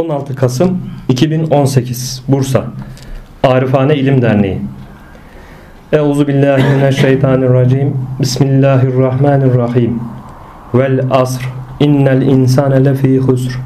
[0.00, 0.78] 16 Kasım
[1.08, 2.64] 2018 Bursa.
[3.42, 4.60] Arifane İlim Derneği.
[5.92, 7.96] Euzu billahi mineşşeytanirracim.
[8.20, 10.00] Bismillahirrahmanirrahim.
[10.74, 11.48] Vel asr.
[11.80, 13.60] İnnel insane lefî husr.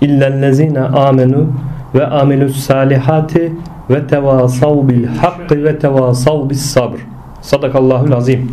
[0.00, 1.46] İllellezine amenu
[1.94, 3.52] ve amilus salihati
[3.90, 6.98] ve tevasav bil hakkı ve tevasav bis sabr.
[7.42, 8.52] Sadakallahul azim.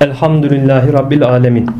[0.00, 1.70] Elhamdülillahi Rabbil alemin.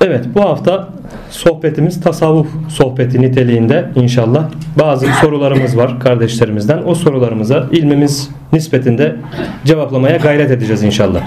[0.00, 0.88] Evet bu hafta
[1.30, 4.50] sohbetimiz tasavvuf sohbeti niteliğinde inşallah.
[4.78, 6.82] Bazı sorularımız var kardeşlerimizden.
[6.86, 9.16] O sorularımıza ilmimiz nispetinde
[9.64, 11.22] cevaplamaya gayret edeceğiz inşallah.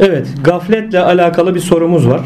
[0.00, 2.20] Evet, gafletle alakalı bir sorumuz var.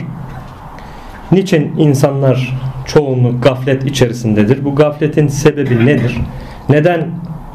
[1.32, 4.64] Niçin insanlar çoğunluk gaflet içerisindedir?
[4.64, 6.20] Bu gafletin sebebi nedir?
[6.68, 7.08] Neden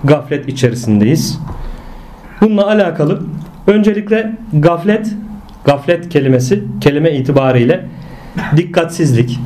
[0.04, 1.40] gaflet içerisindeyiz?
[2.42, 3.20] Bununla alakalı
[3.68, 5.14] öncelikle gaflet
[5.68, 7.86] Gaflet kelimesi kelime itibariyle
[8.58, 9.40] dikkatsizlik,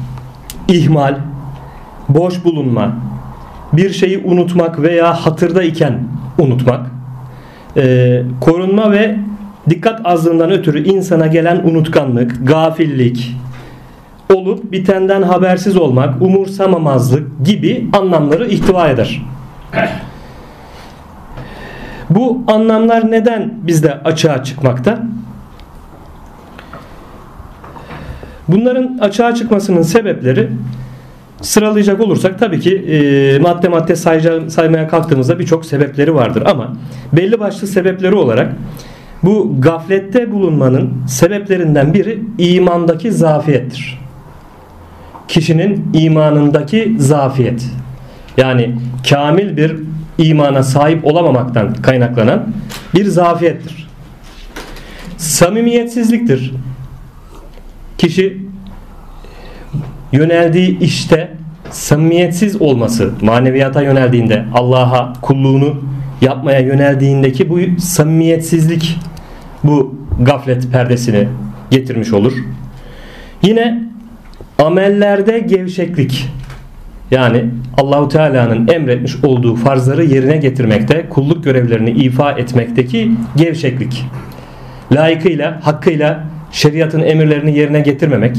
[0.68, 1.16] ihmal,
[2.10, 2.96] boş bulunma,
[3.74, 6.00] bir şeyi unutmak veya hatırda iken
[6.38, 6.88] unutmak,
[7.78, 9.16] e, korunma ve
[9.70, 13.36] dikkat azlığından ötürü insana gelen unutkanlık, gafillik,
[14.34, 19.22] olup bitenden habersiz olmak, umursamamazlık gibi anlamları ihtiva eder.
[22.10, 25.00] Bu anlamlar neden bizde açığa çıkmakta?
[28.52, 30.50] Bunların açığa çıkmasının sebepleri
[31.42, 36.74] sıralayacak olursak tabii ki e, madde madde sayca, saymaya kalktığımızda birçok sebepleri vardır ama
[37.14, 38.56] belli başlı sebepleri olarak
[39.24, 44.00] bu gaflette bulunmanın sebeplerinden biri imandaki zafiyettir.
[45.28, 47.66] Kişinin imanındaki zafiyet.
[48.38, 48.76] Yani
[49.10, 49.76] kamil bir
[50.18, 52.48] imana sahip olamamaktan kaynaklanan
[52.96, 53.88] bir zafiyettir.
[55.18, 56.54] Samimiyetsizliktir
[58.02, 58.41] kişi
[60.12, 61.32] yöneldiği işte
[61.70, 65.82] samimiyetsiz olması, maneviyata yöneldiğinde, Allah'a kulluğunu
[66.22, 69.00] yapmaya yöneldiğindeki bu samimiyetsizlik
[69.64, 71.28] bu gaflet perdesini
[71.72, 72.34] getirmiş olur.
[73.42, 73.84] Yine
[74.60, 76.30] amellerde gevşeklik
[77.12, 77.46] yani
[77.78, 84.06] Allahu Teala'nın emretmiş olduğu farzları yerine getirmekte, kulluk görevlerini ifa etmekteki gevşeklik.
[84.92, 88.38] Layıkıyla, hakkıyla şeriatın emirlerini yerine getirmemek,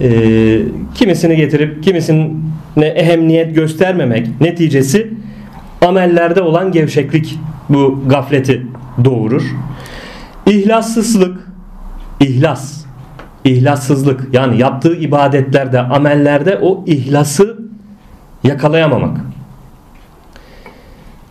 [0.00, 0.08] e,
[0.94, 5.10] kimisini getirip kimisine ehemmiyet göstermemek neticesi
[5.80, 7.38] amellerde olan gevşeklik
[7.68, 8.66] bu gafleti
[9.04, 9.42] doğurur.
[10.46, 11.48] İhlassızlık,
[12.20, 12.84] ihlas,
[13.44, 17.58] ihlassızlık yani yaptığı ibadetlerde, amellerde o ihlası
[18.44, 19.16] yakalayamamak.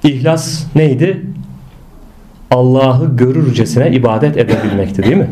[0.03, 1.21] İhlas neydi?
[2.51, 5.29] Allah'ı görürcesine ibadet edebilmekti değil mi?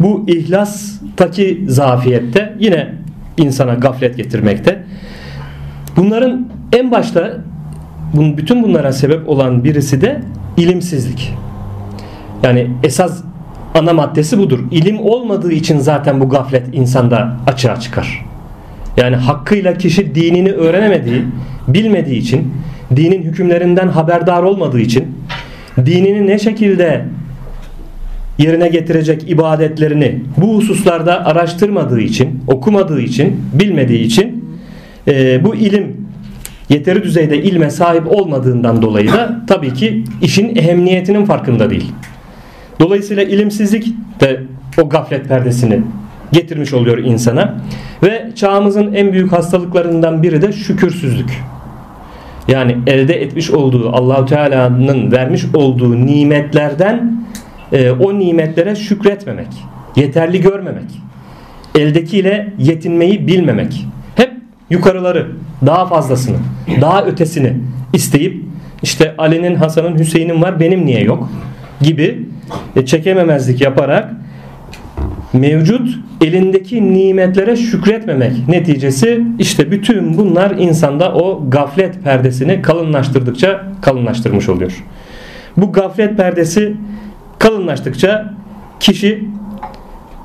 [0.00, 2.94] Bu ihlastaki zafiyette yine
[3.36, 4.82] insana gaflet getirmekte.
[5.96, 7.36] Bunların en başta
[8.14, 10.20] bütün bunlara sebep olan birisi de
[10.56, 11.34] ilimsizlik.
[12.42, 13.22] Yani esas
[13.74, 14.60] ana maddesi budur.
[14.70, 18.24] İlim olmadığı için zaten bu gaflet insanda açığa çıkar.
[18.96, 21.24] Yani hakkıyla kişi dinini öğrenemediği,
[21.68, 22.54] bilmediği için,
[22.96, 25.06] dinin hükümlerinden haberdar olmadığı için,
[25.86, 27.04] dinini ne şekilde
[28.38, 34.44] yerine getirecek ibadetlerini bu hususlarda araştırmadığı için, okumadığı için, bilmediği için
[35.08, 35.96] e, bu ilim
[36.68, 41.92] yeteri düzeyde ilme sahip olmadığından dolayı da tabii ki işin ehemmiyetinin farkında değil.
[42.80, 44.40] Dolayısıyla ilimsizlik de
[44.82, 45.80] o gaflet perdesini
[46.32, 47.54] getirmiş oluyor insana.
[48.02, 51.42] Ve çağımızın en büyük hastalıklarından biri de şükürsüzlük.
[52.48, 57.18] Yani elde etmiş olduğu Allahu Teala'nın vermiş olduğu nimetlerden
[57.72, 59.48] e, o nimetlere şükretmemek,
[59.96, 60.90] yeterli görmemek,
[61.78, 63.86] eldekiyle yetinmeyi bilmemek.
[64.16, 64.32] Hep
[64.70, 65.26] yukarıları,
[65.66, 66.36] daha fazlasını,
[66.80, 67.52] daha ötesini
[67.92, 68.44] isteyip
[68.82, 71.28] işte Ali'nin, Hasan'ın, Hüseyin'in var benim niye yok
[71.80, 72.28] gibi
[72.76, 74.10] e, çekememezlik yaparak
[75.32, 84.84] mevcut elindeki nimetlere şükretmemek neticesi işte bütün bunlar insanda o gaflet perdesini kalınlaştırdıkça kalınlaştırmış oluyor.
[85.56, 86.74] Bu gaflet perdesi
[87.38, 88.34] kalınlaştıkça
[88.80, 89.24] kişi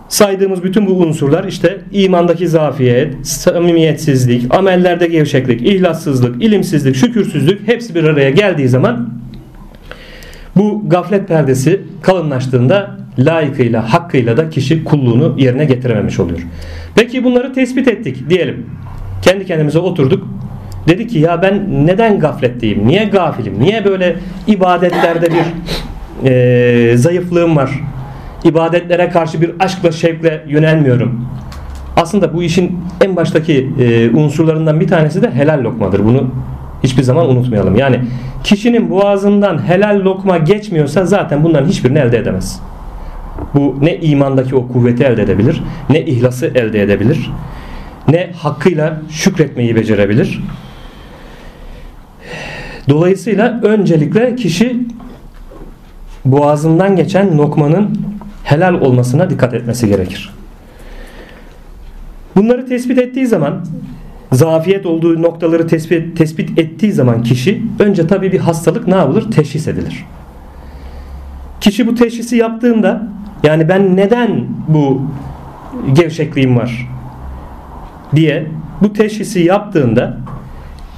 [0.08, 8.04] saydığımız bütün bu unsurlar işte imandaki zafiyet, samimiyetsizlik, amellerde gevşeklik, ihlassızlık, ilimsizlik, şükürsüzlük hepsi bir
[8.04, 9.10] araya geldiği zaman
[10.56, 16.40] bu gaflet perdesi kalınlaştığında layıkıyla, hakkıyla da kişi kulluğunu yerine getirememiş oluyor.
[16.96, 18.66] Peki bunları tespit ettik diyelim.
[19.22, 20.28] Kendi kendimize oturduk.
[20.88, 22.88] Dedi ki ya ben neden gafletteyim?
[22.88, 23.60] Niye gafilim?
[23.60, 24.16] Niye böyle
[24.48, 25.44] ibadetlerde bir
[26.24, 27.80] e, zayıflığım var?
[28.44, 31.26] İbadetlere karşı bir aşkla şevkle yönelmiyorum.
[31.98, 36.06] Aslında bu işin en baştaki e, unsurlarından bir tanesi de helal lokmadır.
[36.06, 36.32] Bunu
[36.84, 37.76] hiçbir zaman unutmayalım.
[37.76, 38.00] Yani
[38.44, 42.60] kişinin boğazından helal lokma geçmiyorsa zaten bunların hiçbirini elde edemez.
[43.54, 47.32] Bu ne imandaki o kuvveti elde edebilir, ne ihlası elde edebilir,
[48.08, 50.44] ne hakkıyla şükretmeyi becerebilir.
[52.90, 54.78] Dolayısıyla öncelikle kişi
[56.26, 57.98] boğazından geçen lokmanın
[58.44, 60.34] helal olmasına dikkat etmesi gerekir.
[62.36, 63.66] Bunları tespit ettiği zaman
[64.32, 69.32] zafiyet olduğu noktaları tespit, tespit ettiği zaman kişi önce tabii bir hastalık ne yapılır?
[69.32, 70.06] Teşhis edilir.
[71.62, 73.08] Kişi bu teşhisi yaptığında
[73.44, 75.02] yani ben neden bu
[75.94, 76.90] gevşekliğim var
[78.16, 78.48] diye
[78.82, 80.18] bu teşhisi yaptığında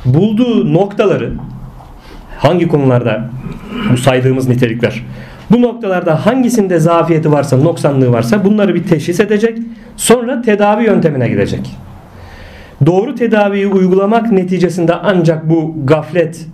[0.06, 1.34] bulduğu noktaları
[2.38, 3.30] hangi konularda
[3.92, 5.04] bu saydığımız nitelikler.
[5.52, 9.58] Bu noktalarda hangisinde zafiyeti varsa noksanlığı varsa bunları bir teşhis edecek
[9.98, 11.72] sonra tedavi yöntemine gidecek.
[12.86, 16.46] Doğru tedaviyi uygulamak neticesinde ancak bu gaflet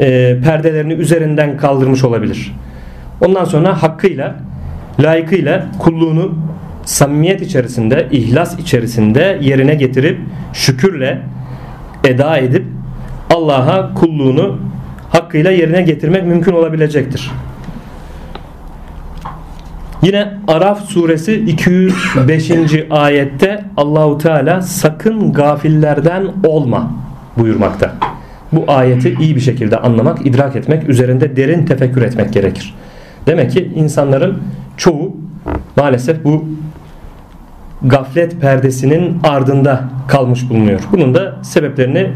[0.00, 2.52] e, perdelerini üzerinden kaldırmış olabilir.
[3.20, 4.34] Ondan sonra hakkıyla
[5.00, 6.34] layıkıyla kulluğunu
[6.84, 10.18] samimiyet içerisinde, ihlas içerisinde yerine getirip
[10.52, 11.20] şükürle
[12.04, 12.64] eda edip
[13.30, 14.58] Allah'a kulluğunu
[15.34, 17.30] hakkıyla yerine getirmek mümkün olabilecektir.
[20.02, 22.50] Yine Araf suresi 205.
[22.90, 26.92] ayette Allahu Teala sakın gafillerden olma
[27.38, 27.92] buyurmakta.
[28.52, 32.74] Bu ayeti iyi bir şekilde anlamak, idrak etmek, üzerinde derin tefekkür etmek gerekir.
[33.26, 34.38] Demek ki insanların
[34.76, 35.16] çoğu
[35.76, 36.44] maalesef bu
[37.82, 40.80] gaflet perdesinin ardında kalmış bulunuyor.
[40.92, 42.10] Bunun da sebeplerini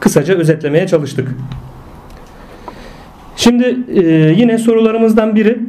[0.00, 1.28] kısaca özetlemeye çalıştık.
[3.36, 4.02] Şimdi e,
[4.36, 5.60] yine sorularımızdan biri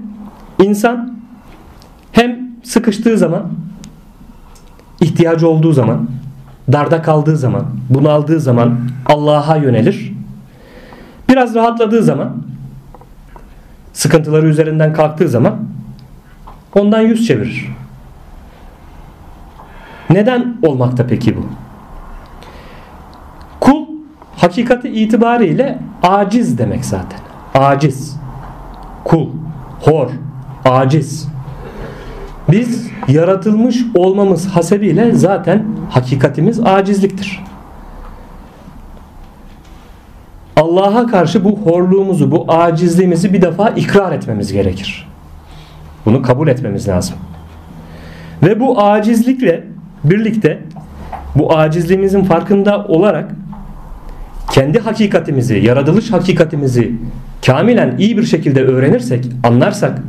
[0.63, 1.17] insan
[2.11, 3.51] hem sıkıştığı zaman
[5.01, 6.07] ihtiyacı olduğu zaman
[6.71, 10.13] darda kaldığı zaman bunaldığı zaman Allah'a yönelir.
[11.29, 12.37] Biraz rahatladığı zaman
[13.93, 15.57] sıkıntıları üzerinden kalktığı zaman
[16.75, 17.71] ondan yüz çevirir.
[20.09, 21.45] Neden olmakta peki bu?
[23.59, 23.85] Kul
[24.35, 27.26] hakikati itibariyle aciz demek zaten.
[27.53, 28.17] Aciz.
[29.03, 29.27] Kul,
[29.81, 30.07] hor,
[30.65, 31.27] aciz.
[32.51, 37.43] Biz yaratılmış olmamız hasebiyle zaten hakikatimiz acizliktir.
[40.55, 45.07] Allah'a karşı bu horluğumuzu, bu acizliğimizi bir defa ikrar etmemiz gerekir.
[46.05, 47.15] Bunu kabul etmemiz lazım.
[48.43, 49.63] Ve bu acizlikle
[50.03, 50.59] birlikte
[51.35, 53.31] bu acizliğimizin farkında olarak
[54.51, 56.93] kendi hakikatimizi, yaratılış hakikatimizi
[57.45, 59.99] kamilen iyi bir şekilde öğrenirsek, anlarsak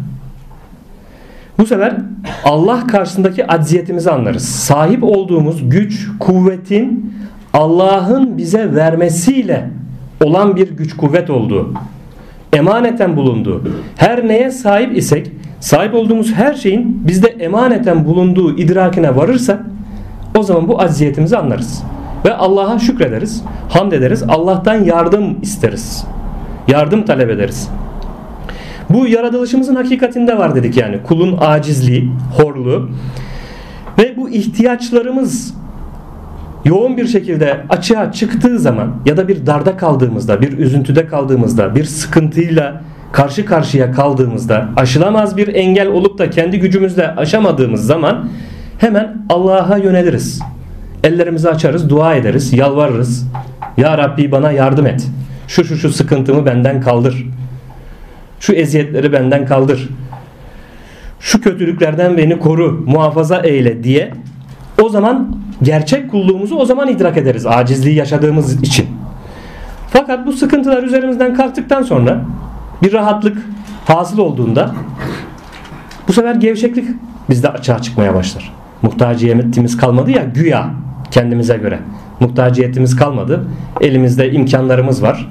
[1.59, 1.97] bu sefer
[2.45, 4.45] Allah karşısındaki acziyetimizi anlarız.
[4.45, 7.15] Sahip olduğumuz güç, kuvvetin
[7.53, 9.71] Allah'ın bize vermesiyle
[10.25, 11.75] olan bir güç kuvvet olduğu,
[12.53, 13.63] emaneten bulunduğu,
[13.97, 15.31] her neye sahip isek,
[15.61, 19.61] sahip olduğumuz her şeyin bizde emaneten bulunduğu idrakine varırsak
[20.39, 21.83] o zaman bu aziyetimizi anlarız.
[22.25, 26.07] Ve Allah'a şükrederiz, hamd ederiz, Allah'tan yardım isteriz.
[26.69, 27.69] Yardım talep ederiz.
[28.91, 31.03] Bu yaratılışımızın hakikatinde var dedik yani.
[31.03, 32.91] Kulun acizliği, horluğu
[33.99, 35.55] ve bu ihtiyaçlarımız
[36.65, 41.85] yoğun bir şekilde açığa çıktığı zaman ya da bir darda kaldığımızda, bir üzüntüde kaldığımızda, bir
[41.85, 42.83] sıkıntıyla
[43.13, 48.29] karşı karşıya kaldığımızda, aşılamaz bir engel olup da kendi gücümüzle aşamadığımız zaman
[48.79, 50.43] hemen Allah'a yöneliriz.
[51.05, 53.27] Ellerimizi açarız, dua ederiz, yalvarırız.
[53.77, 55.09] Ya Rabbi bana yardım et.
[55.49, 57.27] Şu şu şu sıkıntımı benden kaldır.
[58.41, 59.89] Şu eziyetleri benden kaldır.
[61.21, 64.13] Şu kötülüklerden beni koru, muhafaza eyle diye
[64.83, 68.87] o zaman gerçek kulluğumuzu o zaman idrak ederiz acizliği yaşadığımız için.
[69.91, 72.25] Fakat bu sıkıntılar üzerimizden kalktıktan sonra
[72.83, 73.39] bir rahatlık
[73.85, 74.75] hasıl olduğunda
[76.09, 76.89] bu sefer gevşeklik
[77.31, 78.53] bizde açığa çıkmaya başlar.
[78.83, 80.71] Muhtaciyetimiz kalmadı ya güya
[81.11, 81.79] kendimize göre.
[82.21, 83.45] Muhtaciyetimiz kalmadı.
[83.81, 85.29] Elimizde imkanlarımız var.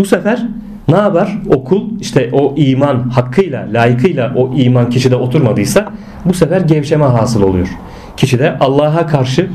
[0.00, 0.46] Bu sefer
[0.88, 1.38] ne yapar?
[1.48, 5.92] Okul işte o iman hakkıyla, layıkıyla o iman kişide oturmadıysa
[6.24, 7.68] bu sefer gevşeme hasıl oluyor.
[8.16, 9.50] Kişide Allah'a karşı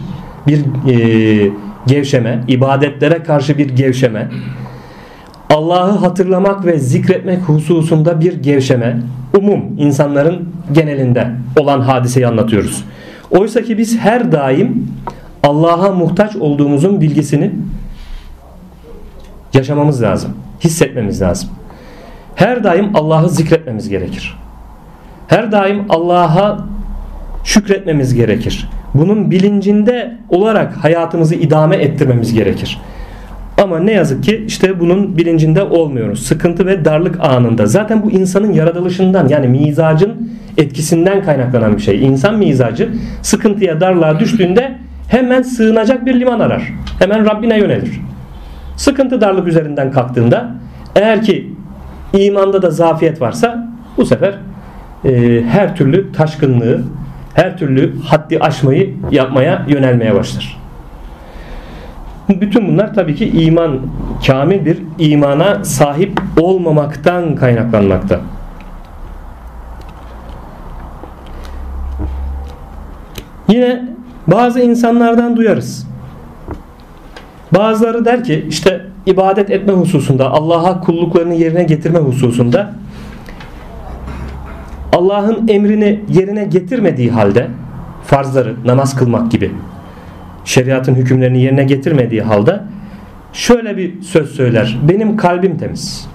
[0.48, 0.60] bir
[0.90, 1.52] e,
[1.88, 4.30] gevşeme, ibadetlere karşı bir gevşeme,
[5.50, 8.98] Allah'ı hatırlamak ve zikretmek hususunda bir gevşeme,
[9.38, 11.28] umum insanların genelinde
[11.60, 12.84] olan hadiseyi anlatıyoruz.
[13.32, 14.88] Oysa ki biz her daim
[15.44, 17.52] Allah'a muhtaç olduğumuzun bilgisini
[19.56, 20.34] yaşamamız lazım.
[20.64, 21.50] Hissetmemiz lazım.
[22.36, 24.38] Her daim Allah'ı zikretmemiz gerekir.
[25.28, 26.60] Her daim Allah'a
[27.44, 28.70] şükretmemiz gerekir.
[28.94, 32.82] bunun bilincinde olarak hayatımızı idame ettirmemiz gerekir.
[33.64, 36.26] Ama ne yazık ki işte bunun bilincinde olmuyoruz.
[36.26, 37.66] Sıkıntı ve darlık anında.
[37.66, 42.06] Zaten bu insanın yaratılışından yani mizacın etkisinden kaynaklanan bir şey.
[42.06, 42.90] İnsan mizacı
[43.22, 44.76] sıkıntıya darlığa düştüğünde
[45.08, 46.74] hemen sığınacak bir liman arar.
[47.00, 48.02] Hemen Rabbine yönelir.
[48.76, 50.52] Sıkıntı darlık üzerinden kalktığında
[50.96, 51.54] eğer ki
[52.14, 53.68] imanda da zafiyet varsa
[53.98, 54.36] bu sefer
[55.06, 56.84] e, her türlü taşkınlığı,
[57.34, 60.58] her türlü haddi aşmayı yapmaya yönelmeye başlar.
[62.30, 63.80] Bütün bunlar tabii ki iman,
[64.28, 68.20] kamil bir imana sahip olmamaktan kaynaklanmakta.
[73.48, 73.90] Yine
[74.28, 75.88] bazı insanlardan duyarız.
[77.58, 82.74] Bazıları der ki işte ibadet etme hususunda, Allah'a kulluklarını yerine getirme hususunda
[84.94, 87.48] Allah'ın emrini yerine getirmediği halde
[88.04, 89.52] farzları, namaz kılmak gibi
[90.46, 92.62] şeriatın hükümlerini yerine getirmediği halde
[93.34, 94.78] şöyle bir söz söyler.
[94.90, 96.08] Benim kalbim temiz.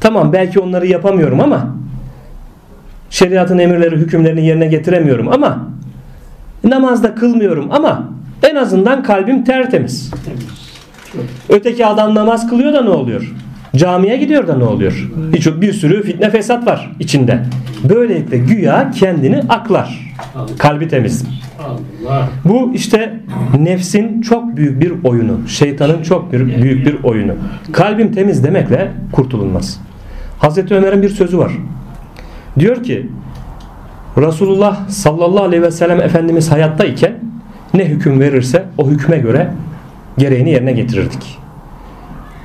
[0.00, 1.76] Tamam belki onları yapamıyorum ama
[3.10, 5.68] şeriatın emirleri, hükümlerini yerine getiremiyorum ama
[6.64, 10.10] namazda kılmıyorum ama en azından kalbim tertemiz.
[11.48, 13.34] Öteki adam namaz kılıyor da ne oluyor?
[13.76, 15.10] Camiye gidiyor da ne oluyor?
[15.32, 17.42] Birçok bir sürü fitne fesat var içinde.
[17.88, 20.14] Böylelikle güya kendini aklar.
[20.58, 21.24] Kalbi temiz.
[22.44, 23.20] Bu işte
[23.58, 25.48] nefsin çok büyük bir oyunu.
[25.48, 27.32] Şeytanın çok büyük bir oyunu.
[27.72, 29.80] Kalbim temiz demekle kurtulunmaz.
[30.38, 31.52] Hazreti Ömer'in bir sözü var.
[32.58, 33.10] Diyor ki
[34.18, 37.15] Resulullah sallallahu aleyhi ve sellem Efendimiz hayattayken
[37.74, 39.50] ne hüküm verirse o hükme göre
[40.18, 41.38] gereğini yerine getirirdik.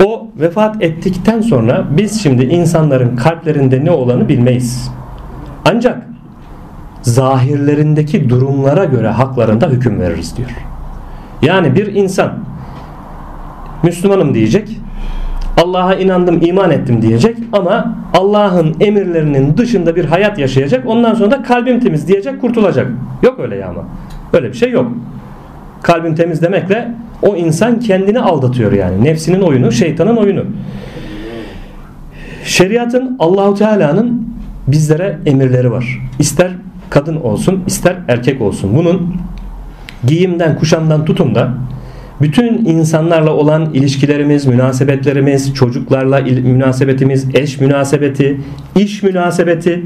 [0.06, 4.92] O vefat ettikten sonra biz şimdi insanların kalplerinde ne olanı bilmeyiz.
[5.66, 6.08] Ancak
[7.01, 10.50] zahirlerindeki durumlara göre haklarında hüküm veririz diyor.
[11.42, 12.32] Yani bir insan
[13.84, 14.78] Müslümanım diyecek,
[15.63, 20.88] Allah'a inandım, iman ettim diyecek ama Allah'ın emirlerinin dışında bir hayat yaşayacak.
[20.88, 22.88] Ondan sonra da kalbim temiz diyecek, kurtulacak.
[23.24, 23.84] Yok öyle ya ama.
[24.34, 24.92] Öyle bir şey yok.
[25.84, 29.04] Kalbim temiz demekle o insan kendini aldatıyor yani.
[29.04, 30.44] Nefsinin oyunu, şeytanın oyunu.
[32.46, 34.28] Şeriatın Allahu Teala'nın
[34.68, 36.00] bizlere emirleri var.
[36.20, 36.52] İster
[36.90, 38.76] kadın olsun, ister erkek olsun.
[38.76, 39.16] Bunun
[40.08, 41.54] giyimden, kuşamdan tutun da
[42.22, 48.42] bütün insanlarla olan ilişkilerimiz, münasebetlerimiz, çocuklarla münasebetimiz, eş münasebeti,
[48.76, 49.86] iş münasebeti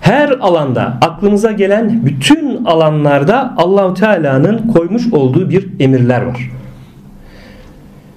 [0.00, 6.50] her alanda aklımıza gelen bütün alanlarda Allahu Teala'nın koymuş olduğu bir emirler var.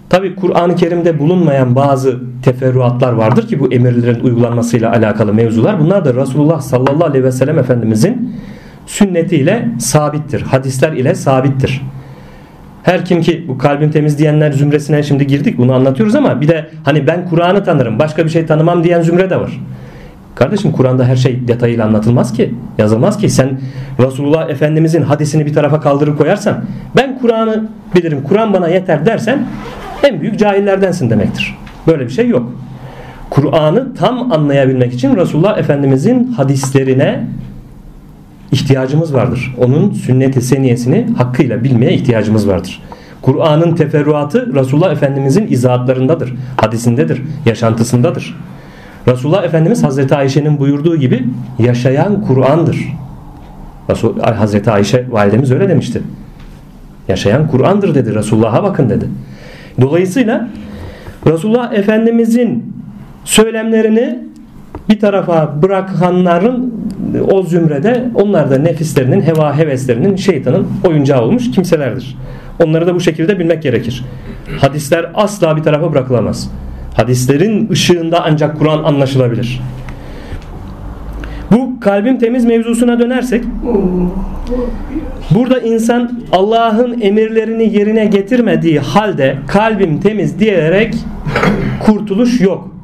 [0.09, 5.79] Tabi Kur'an-ı Kerim'de bulunmayan bazı teferruatlar vardır ki bu emirlerin uygulanmasıyla alakalı mevzular.
[5.79, 8.35] Bunlar da Resulullah sallallahu aleyhi ve sellem Efendimizin
[8.85, 10.41] sünnetiyle sabittir.
[10.41, 11.81] Hadisler ile sabittir.
[12.83, 16.69] Her kim ki bu kalbim temiz diyenler zümresine şimdi girdik bunu anlatıyoruz ama bir de
[16.83, 19.59] hani ben Kur'an'ı tanırım başka bir şey tanımam diyen zümre de var.
[20.35, 22.55] Kardeşim Kur'an'da her şey detayıyla anlatılmaz ki.
[22.77, 23.29] Yazılmaz ki.
[23.29, 23.59] Sen
[23.99, 26.63] Resulullah Efendimizin hadisini bir tarafa kaldırıp koyarsan
[26.95, 28.23] ben Kur'an'ı bilirim.
[28.27, 29.45] Kur'an bana yeter dersen
[30.03, 31.57] en büyük cahillerdensin demektir.
[31.87, 32.53] Böyle bir şey yok.
[33.29, 37.27] Kur'an'ı tam anlayabilmek için Resulullah Efendimizin hadislerine
[38.51, 39.55] ihtiyacımız vardır.
[39.57, 42.81] Onun sünnet-i seniyesini hakkıyla bilmeye ihtiyacımız vardır.
[43.21, 48.35] Kur'an'ın teferruatı Resulullah Efendimizin izahatlarındadır, hadisindedir, yaşantısındadır.
[49.07, 51.23] Resulullah Efendimiz Hazreti Ayşe'nin buyurduğu gibi
[51.59, 52.87] yaşayan Kur'an'dır.
[54.21, 56.01] Hazreti Ayşe validemiz öyle demişti.
[57.07, 58.15] Yaşayan Kur'an'dır dedi.
[58.15, 59.05] Resulullah'a bakın dedi.
[59.81, 60.47] Dolayısıyla
[61.27, 62.73] Resulullah Efendimizin
[63.25, 64.19] söylemlerini
[64.89, 66.73] bir tarafa bırakanların
[67.31, 72.17] o zümrede onlar da nefislerinin, heva heveslerinin, şeytanın oyuncağı olmuş kimselerdir.
[72.63, 74.05] Onları da bu şekilde bilmek gerekir.
[74.59, 76.51] Hadisler asla bir tarafa bırakılamaz.
[76.93, 79.61] Hadislerin ışığında ancak Kur'an anlaşılabilir.
[81.51, 83.43] Bu kalbim temiz mevzusuna dönersek
[85.31, 90.95] burada insan Allah'ın emirlerini yerine getirmediği halde kalbim temiz diyerek
[91.85, 92.75] kurtuluş yok.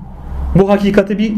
[0.55, 1.33] Bu hakikati bir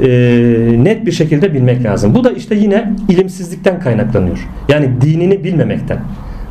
[0.00, 2.14] e, net bir şekilde bilmek lazım.
[2.14, 4.48] Bu da işte yine ilimsizlikten kaynaklanıyor.
[4.68, 5.98] Yani dinini bilmemekten.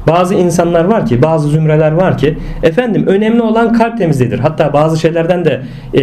[0.08, 4.40] Bazı insanlar var ki, bazı zümreler var ki efendim önemli olan kalp temizliğidir.
[4.40, 5.62] Hatta bazı şeylerden de
[5.94, 6.02] e,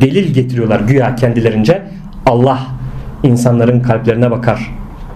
[0.00, 1.82] delil getiriyorlar güya kendilerince.
[2.26, 2.58] Allah
[3.22, 4.70] insanların kalplerine bakar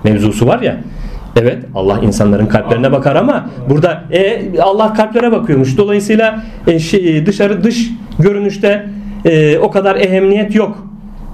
[0.05, 0.77] mevzusu var ya.
[1.37, 5.79] Evet Allah insanların kalplerine bakar ama burada e, Allah kalplere bakıyormuş.
[5.79, 8.87] Dolayısıyla e, şey, dışarı dış görünüşte
[9.25, 10.87] e, o kadar ehemmiyet yok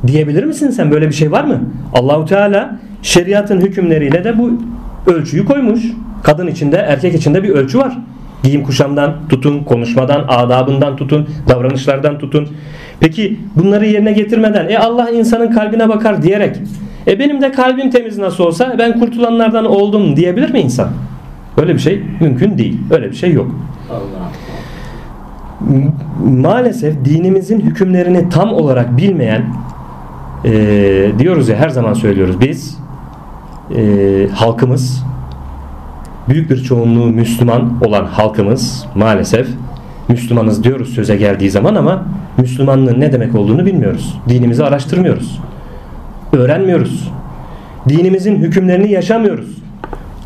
[0.06, 0.90] diyebilir misin sen?
[0.90, 1.60] Böyle bir şey var mı?
[1.94, 4.50] Allahu Teala şeriatın hükümleriyle de bu
[5.06, 5.80] ölçüyü koymuş.
[6.26, 7.98] Kadın içinde erkek içinde bir ölçü var.
[8.42, 12.48] Giyim kuşamdan tutun, konuşmadan, adabından tutun, davranışlardan tutun.
[13.00, 16.56] Peki bunları yerine getirmeden e Allah insanın kalbine bakar diyerek
[17.06, 20.88] e benim de kalbim temiz nasıl olsa ben kurtulanlardan oldum diyebilir mi insan?
[21.58, 22.78] Öyle bir şey mümkün değil.
[22.90, 23.54] Öyle bir şey yok.
[23.90, 24.30] Allah.
[26.24, 29.44] Maalesef dinimizin hükümlerini tam olarak bilmeyen
[30.44, 30.52] e,
[31.18, 32.78] diyoruz ya her zaman söylüyoruz biz
[33.76, 35.05] e, halkımız
[36.28, 39.48] büyük bir çoğunluğu Müslüman olan halkımız maalesef
[40.08, 42.04] Müslümanız diyoruz söze geldiği zaman ama
[42.38, 44.14] Müslümanlığın ne demek olduğunu bilmiyoruz.
[44.28, 45.40] Dinimizi araştırmıyoruz.
[46.32, 47.12] Öğrenmiyoruz.
[47.88, 49.48] Dinimizin hükümlerini yaşamıyoruz.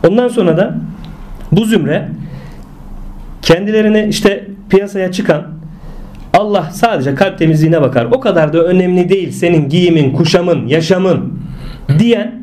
[0.09, 0.79] Ondan sonra da
[1.53, 2.09] bu zümre
[3.43, 5.47] kendilerini işte piyasaya çıkan
[6.35, 8.05] Allah sadece kalp temizliğine bakar.
[8.05, 11.41] O kadar da önemli değil senin giyimin, kuşamın, yaşamın
[11.99, 12.40] diyen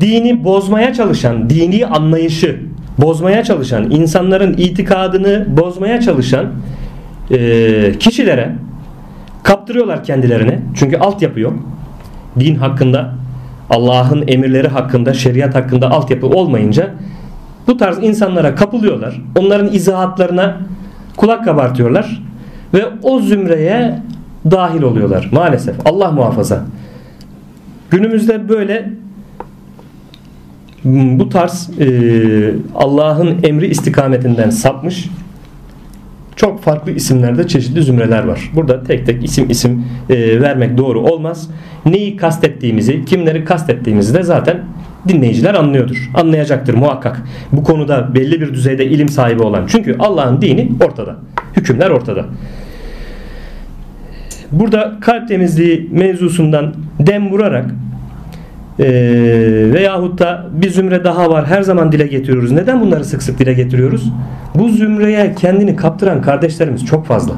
[0.00, 2.60] dini bozmaya çalışan, dini anlayışı
[2.98, 6.46] bozmaya çalışan, insanların itikadını bozmaya çalışan
[7.30, 8.54] e, kişilere
[9.42, 10.58] kaptırıyorlar kendilerini.
[10.74, 11.54] Çünkü altyapı yok.
[12.40, 13.14] Din hakkında,
[13.70, 16.90] Allah'ın emirleri hakkında, şeriat hakkında altyapı olmayınca
[17.66, 19.20] bu tarz insanlara kapılıyorlar.
[19.38, 20.56] Onların izahatlarına
[21.16, 22.22] kulak kabartıyorlar
[22.74, 23.98] ve o zümreye
[24.50, 25.86] dahil oluyorlar maalesef.
[25.86, 26.64] Allah muhafaza.
[27.90, 28.92] Günümüzde böyle
[30.84, 31.88] bu tarz e,
[32.74, 35.08] Allah'ın emri istikametinden sapmış
[36.40, 38.50] çok farklı isimlerde çeşitli zümreler var.
[38.54, 41.50] Burada tek tek isim isim e, vermek doğru olmaz.
[41.86, 44.60] Neyi kastettiğimizi, kimleri kastettiğimizi de zaten
[45.08, 46.10] dinleyiciler anlıyordur.
[46.14, 47.22] Anlayacaktır muhakkak.
[47.52, 49.66] Bu konuda belli bir düzeyde ilim sahibi olan.
[49.66, 51.16] Çünkü Allah'ın dini ortada.
[51.56, 52.24] Hükümler ortada.
[54.52, 57.70] Burada kalp temizliği mevzusundan dem vurarak
[58.80, 58.86] e,
[59.72, 62.52] veyahut da bir zümre daha var her zaman dile getiriyoruz.
[62.52, 64.12] Neden bunları sık sık dile getiriyoruz?
[64.54, 67.32] Bu zümreye kendini kaptıran kardeşlerimiz çok fazla.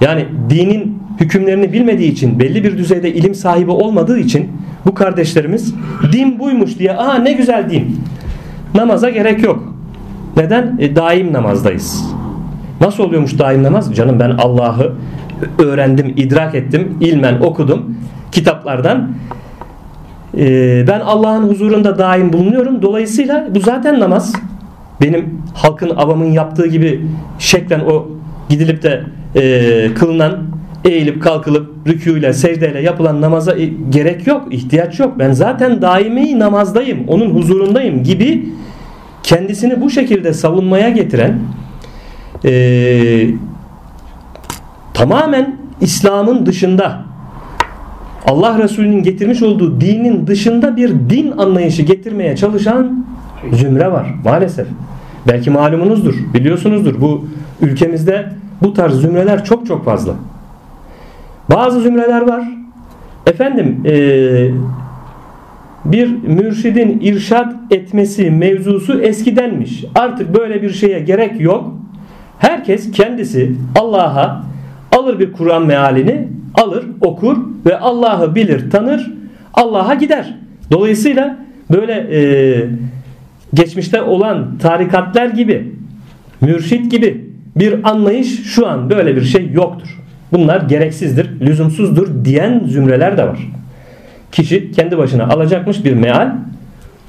[0.00, 4.50] Yani dinin hükümlerini bilmediği için belli bir düzeyde ilim sahibi olmadığı için
[4.86, 5.74] bu kardeşlerimiz
[6.12, 8.00] din buymuş diye aa ne güzel din.
[8.74, 9.74] Namaza gerek yok.
[10.36, 10.76] Neden?
[10.78, 12.04] E, daim namazdayız.
[12.80, 13.94] Nasıl oluyormuş daim namaz?
[13.94, 14.92] Canım ben Allah'ı
[15.58, 17.96] öğrendim, idrak ettim, ilmen okudum
[18.32, 19.08] kitaplardan.
[20.36, 22.82] E, ben Allah'ın huzurunda daim bulunuyorum.
[22.82, 24.32] Dolayısıyla bu zaten namaz.
[25.00, 27.06] Benim halkın avamın yaptığı gibi
[27.38, 28.08] şeklen o
[28.48, 29.02] gidilip de
[29.36, 30.38] e, kılınan
[30.84, 33.54] eğilip kalkılıp rükûyle secdeyle yapılan namaza
[33.90, 35.18] gerek yok, ihtiyaç yok.
[35.18, 38.48] Ben zaten daimi namazdayım, onun huzurundayım gibi
[39.22, 41.38] kendisini bu şekilde savunmaya getiren
[42.44, 43.26] e,
[44.94, 47.05] tamamen İslam'ın dışında
[48.26, 53.06] Allah Resulü'nün getirmiş olduğu dinin dışında bir din anlayışı getirmeye çalışan
[53.52, 54.66] zümre var maalesef.
[55.28, 57.00] Belki malumunuzdur, biliyorsunuzdur.
[57.00, 57.24] Bu
[57.60, 58.26] ülkemizde
[58.62, 60.14] bu tarz zümreler çok çok fazla.
[61.50, 62.44] Bazı zümreler var.
[63.26, 63.94] Efendim e,
[65.84, 69.84] bir mürşidin irşat etmesi mevzusu eskidenmiş.
[69.94, 71.74] Artık böyle bir şeye gerek yok.
[72.38, 74.44] Herkes kendisi Allah'a
[74.92, 79.12] alır bir Kur'an mealini alır okur ve Allah'ı bilir tanır
[79.54, 80.34] Allah'a gider.
[80.70, 81.36] Dolayısıyla
[81.72, 82.20] böyle e,
[83.54, 85.72] geçmişte olan tarikatlar gibi
[86.40, 89.88] mürşit gibi bir anlayış şu an böyle bir şey yoktur.
[90.32, 93.38] Bunlar gereksizdir, lüzumsuzdur diyen zümreler de var.
[94.32, 96.32] Kişi kendi başına alacakmış bir meal,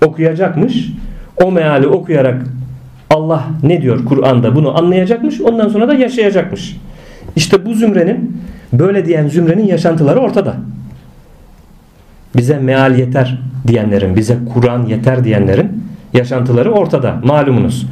[0.06, 0.90] okuyacakmış.
[1.44, 2.44] O meali okuyarak
[3.10, 5.42] Allah ne diyor Kur'an'da bunu anlayacakmış.
[5.42, 6.78] Ondan sonra da yaşayacakmış.
[7.36, 8.42] İşte bu zümrenin
[8.74, 10.56] böyle diyen zümrenin yaşantıları ortada.
[12.36, 17.88] Bize meal yeter diyenlerin, bize Kur'an yeter diyenlerin yaşantıları ortada malumunuz.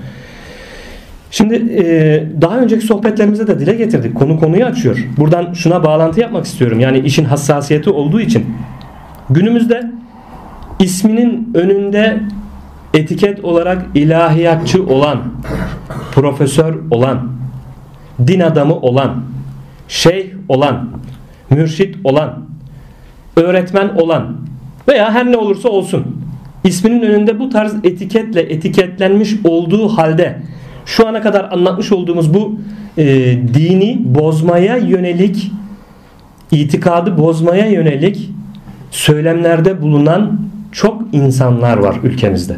[1.32, 4.16] Şimdi e, daha önceki sohbetlerimizde de dile getirdik.
[4.16, 5.08] Konu konuyu açıyor.
[5.18, 6.80] Buradan şuna bağlantı yapmak istiyorum.
[6.80, 8.46] Yani işin hassasiyeti olduğu için.
[9.30, 9.92] Günümüzde
[10.80, 12.20] isminin önünde
[12.94, 15.20] etiket olarak ilahiyatçı olan,
[16.12, 17.32] profesör olan,
[18.28, 19.16] din adamı olan,
[19.88, 20.90] şeyh olan,
[21.50, 22.46] mürşit olan,
[23.36, 24.38] öğretmen olan
[24.88, 26.06] veya her ne olursa olsun
[26.64, 30.42] isminin önünde bu tarz etiketle etiketlenmiş olduğu halde
[30.86, 32.60] şu ana kadar anlatmış olduğumuz bu
[32.98, 33.06] e,
[33.54, 35.52] dini bozmaya yönelik
[36.52, 38.32] itikadı bozmaya yönelik
[38.92, 40.40] söylemlerde bulunan
[40.72, 42.58] çok insanlar var ülkemizde.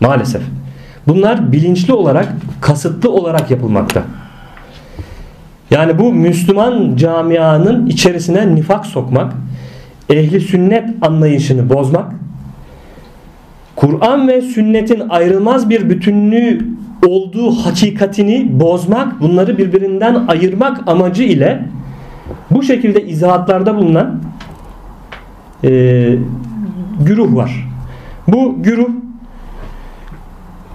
[0.00, 0.42] Maalesef.
[1.06, 4.02] Bunlar bilinçli olarak, kasıtlı olarak yapılmakta.
[5.70, 9.32] Yani bu Müslüman camianın içerisine nifak sokmak,
[10.10, 12.12] ehli sünnet anlayışını bozmak,
[13.76, 16.66] Kur'an ve sünnetin ayrılmaz bir bütünlüğü
[17.06, 21.64] olduğu hakikatini bozmak, bunları birbirinden ayırmak amacı ile
[22.50, 24.22] bu şekilde izahatlarda bulunan
[25.64, 25.70] e,
[27.00, 27.68] güruh var.
[28.28, 28.90] Bu güruh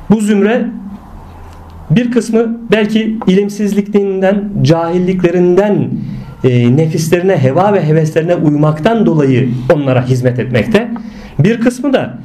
[0.09, 0.67] bu zümre
[1.91, 5.89] bir kısmı belki ilimsizliklerinden, cahilliklerinden,
[6.43, 10.91] e, nefislerine, heva ve heveslerine uymaktan dolayı onlara hizmet etmekte.
[11.39, 12.17] Bir kısmı da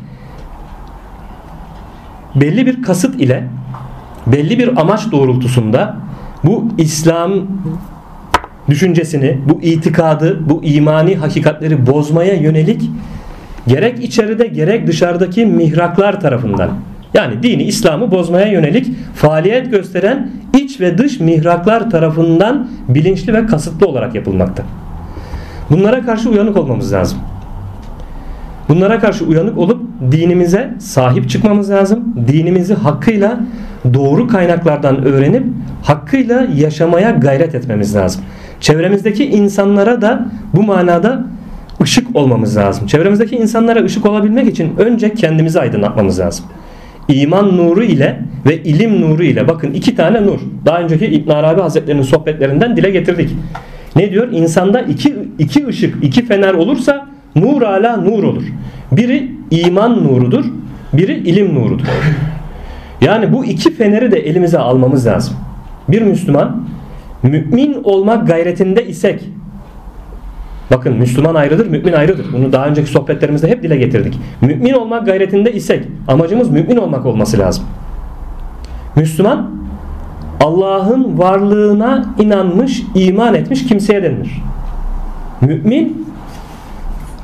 [2.35, 3.45] belli bir kasıt ile
[4.27, 5.97] belli bir amaç doğrultusunda
[6.45, 7.33] bu İslam
[8.69, 12.91] düşüncesini, bu itikadı, bu imani hakikatleri bozmaya yönelik
[13.67, 16.71] gerek içeride gerek dışarıdaki mihraklar tarafından
[17.17, 23.87] yani dini İslam'ı bozmaya yönelik faaliyet gösteren iç ve dış mihraklar tarafından bilinçli ve kasıtlı
[23.87, 24.63] olarak yapılmakta.
[25.71, 27.19] Bunlara karşı uyanık olmamız lazım.
[28.69, 32.15] Bunlara karşı uyanık olup dinimize sahip çıkmamız lazım.
[32.29, 33.41] Dinimizi hakkıyla
[33.95, 35.45] doğru kaynaklardan öğrenip
[35.83, 38.23] hakkıyla yaşamaya gayret etmemiz lazım.
[38.61, 41.25] Çevremizdeki insanlara da bu manada
[41.83, 42.87] ışık olmamız lazım.
[42.87, 46.45] Çevremizdeki insanlara ışık olabilmek için önce kendimizi aydınlatmamız lazım.
[47.09, 50.39] İman nuru ile ve ilim nuru ile bakın iki tane nur.
[50.65, 53.31] Daha önceki İbn Arabi Hazretlerinin sohbetlerinden dile getirdik.
[53.97, 54.33] Ne diyor?
[54.33, 58.43] İnsanda iki, iki ışık, iki fener olursa nur ala nur olur.
[58.93, 60.45] Biri iman nurudur,
[60.93, 61.87] biri ilim nurudur.
[63.01, 65.37] Yani bu iki feneri de elimize almamız lazım.
[65.89, 66.65] Bir Müslüman
[67.23, 69.21] mümin olmak gayretinde isek
[70.71, 72.27] Bakın Müslüman ayrıdır, mümin ayrıdır.
[72.33, 74.19] Bunu daha önceki sohbetlerimizde hep dile getirdik.
[74.41, 77.65] Mümin olmak gayretinde isek amacımız mümin olmak olması lazım.
[78.97, 79.51] Müslüman
[80.41, 84.43] Allah'ın varlığına inanmış, iman etmiş kimseye denilir.
[85.41, 86.07] Mümin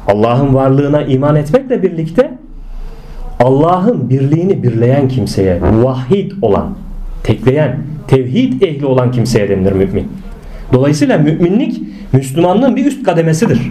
[0.09, 2.38] Allah'ın varlığına iman etmekle birlikte
[3.40, 6.74] Allah'ın birliğini birleyen kimseye, vahid olan,
[7.22, 7.78] tekleyen,
[8.09, 10.09] tevhid ehli olan kimseye denilir mümin.
[10.72, 11.82] Dolayısıyla müminlik
[12.12, 13.70] Müslümanlığın bir üst kademesidir.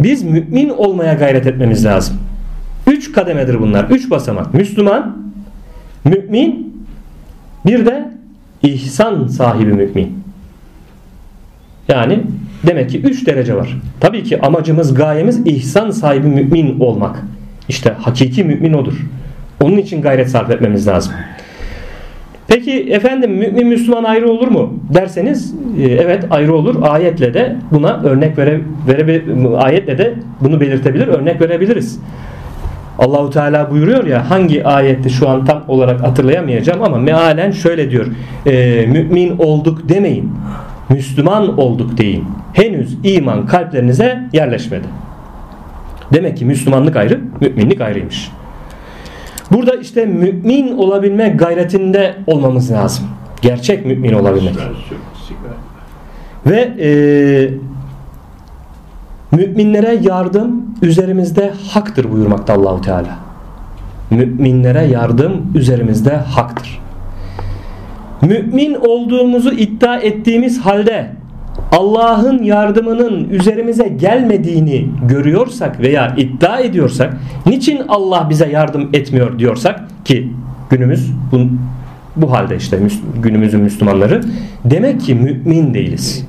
[0.00, 2.16] Biz mümin olmaya gayret etmemiz lazım.
[2.86, 3.84] Üç kademedir bunlar.
[3.84, 4.54] Üç basamak.
[4.54, 5.16] Müslüman,
[6.04, 6.76] mümin,
[7.66, 8.10] bir de
[8.62, 10.24] ihsan sahibi mümin.
[11.88, 12.20] Yani
[12.66, 13.78] demek ki üç derece var.
[14.00, 17.22] Tabii ki amacımız, gayemiz ihsan sahibi mümin olmak.
[17.68, 19.06] İşte hakiki mümin odur.
[19.62, 21.12] Onun için gayret sarf etmemiz lazım.
[22.48, 26.82] Peki efendim mümin Müslüman ayrı olur mu derseniz e, evet ayrı olur.
[26.82, 29.22] Ayetle de buna örnek vere, vere
[29.56, 32.00] ayetle de bunu belirtebilir, örnek verebiliriz.
[32.98, 38.06] Allahu Teala buyuruyor ya hangi ayette şu an tam olarak hatırlayamayacağım ama mealen şöyle diyor.
[38.46, 40.32] E, mümin olduk demeyin.
[40.88, 42.24] Müslüman olduk deyin.
[42.52, 44.86] Henüz iman kalplerinize yerleşmedi.
[46.12, 48.30] Demek ki Müslümanlık ayrı, müminlik ayrıymış.
[49.52, 53.04] Burada işte mümin olabilme gayretinde olmamız lazım.
[53.42, 54.54] Gerçek mümin olabilmek.
[56.46, 56.90] Ve e,
[59.36, 63.18] müminlere yardım üzerimizde haktır buyurmakta Allahu Teala.
[64.10, 66.80] Müminlere yardım üzerimizde haktır.
[68.22, 71.12] Mümin olduğumuzu iddia ettiğimiz halde
[71.72, 77.16] Allah'ın yardımının üzerimize gelmediğini görüyorsak veya iddia ediyorsak
[77.46, 80.32] niçin Allah bize yardım etmiyor diyorsak ki
[80.70, 81.38] günümüz bu,
[82.16, 82.78] bu halde işte
[83.22, 84.20] günümüzün Müslümanları
[84.64, 86.26] demek ki mümin değiliz.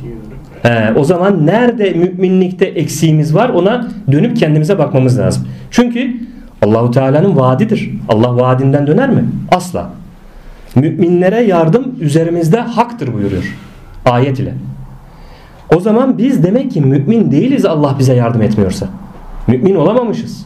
[0.66, 5.48] Ee, o zaman nerede müminlikte eksiğimiz var ona dönüp kendimize bakmamız lazım.
[5.72, 6.13] Çünkü
[6.62, 7.92] Allahu Teala'nın vaadidir.
[8.10, 9.26] Allah vaadinden döner mi?
[9.52, 9.90] Asla.
[10.76, 13.56] Müminlere yardım üzerimizde haktır buyuruyor
[14.06, 14.54] ayet ile.
[15.75, 18.88] O zaman biz demek ki mümin değiliz Allah bize yardım etmiyorsa.
[19.47, 20.45] Mümin olamamışız.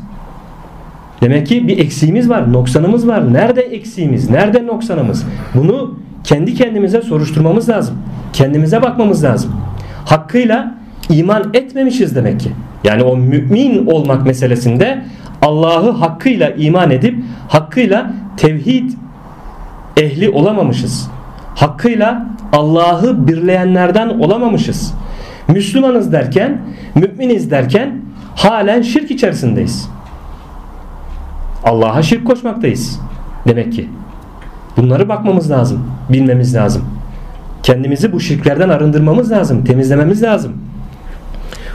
[1.21, 3.33] Demek ki bir eksiğimiz var, noksanımız var.
[3.33, 5.25] Nerede eksiğimiz, nerede noksanımız?
[5.55, 7.97] Bunu kendi kendimize soruşturmamız lazım.
[8.33, 9.51] Kendimize bakmamız lazım.
[10.05, 10.75] Hakkıyla
[11.09, 12.51] iman etmemişiz demek ki.
[12.83, 15.01] Yani o mümin olmak meselesinde
[15.41, 17.15] Allah'ı hakkıyla iman edip
[17.47, 18.91] hakkıyla tevhid
[19.97, 21.09] ehli olamamışız.
[21.55, 24.93] Hakkıyla Allah'ı birleyenlerden olamamışız.
[25.47, 26.61] Müslümanız derken,
[26.95, 28.01] müminiz derken
[28.35, 29.89] halen şirk içerisindeyiz.
[31.63, 32.99] Allah'a şirk koşmaktayız.
[33.47, 33.89] Demek ki.
[34.77, 35.91] Bunları bakmamız lazım.
[36.09, 36.83] Bilmemiz lazım.
[37.63, 39.65] Kendimizi bu şirklerden arındırmamız lazım.
[39.65, 40.53] Temizlememiz lazım.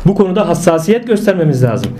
[0.06, 1.92] Bu konuda hassasiyet göstermemiz lazım.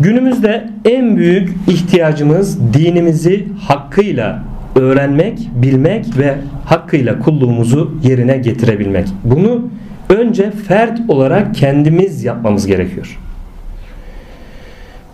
[0.00, 4.42] Günümüzde en büyük ihtiyacımız dinimizi hakkıyla
[4.76, 9.08] öğrenmek, bilmek ve hakkıyla kulluğumuzu yerine getirebilmek.
[9.24, 9.68] Bunu
[10.08, 13.18] önce fert olarak kendimiz yapmamız gerekiyor.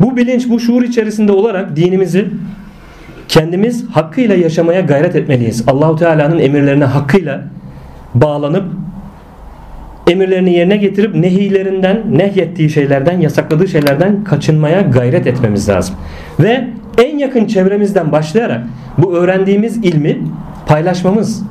[0.01, 2.27] Bu bilinç, bu şuur içerisinde olarak dinimizi
[3.29, 5.65] kendimiz hakkıyla yaşamaya gayret etmeliyiz.
[5.67, 7.45] Allahu Teala'nın emirlerine hakkıyla
[8.15, 8.65] bağlanıp
[10.09, 15.95] emirlerini yerine getirip nehilerinden, nehyettiği şeylerden, yasakladığı şeylerden kaçınmaya gayret etmemiz lazım.
[16.41, 18.61] Ve en yakın çevremizden başlayarak
[18.99, 20.19] bu öğrendiğimiz ilmi
[20.67, 21.43] paylaşmamız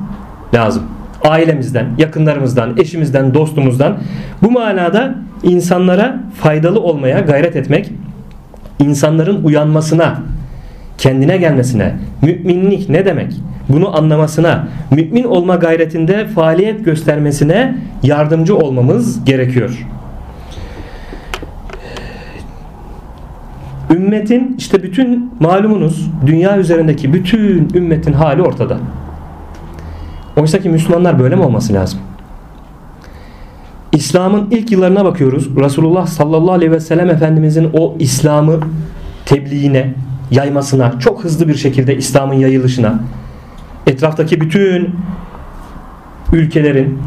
[0.54, 0.82] lazım.
[1.24, 3.98] Ailemizden, yakınlarımızdan, eşimizden, dostumuzdan
[4.42, 7.92] bu manada insanlara faydalı olmaya gayret etmek,
[8.78, 10.22] insanların uyanmasına,
[10.98, 13.32] kendine gelmesine, müminlik ne demek?
[13.68, 19.86] Bunu anlamasına, mümin olma gayretinde faaliyet göstermesine yardımcı olmamız gerekiyor.
[23.90, 28.78] Ümmetin işte bütün malumunuz dünya üzerindeki bütün ümmetin hali ortada.
[30.36, 31.98] Oysa ki Müslümanlar böyle mi olması lazım?
[33.92, 35.56] İslam'ın ilk yıllarına bakıyoruz.
[35.56, 38.60] Resulullah sallallahu aleyhi ve sellem Efendimizin o İslam'ı
[39.26, 39.94] tebliğine,
[40.30, 43.00] yaymasına, çok hızlı bir şekilde İslam'ın yayılışına,
[43.86, 44.94] etraftaki bütün
[46.32, 46.98] ülkelerin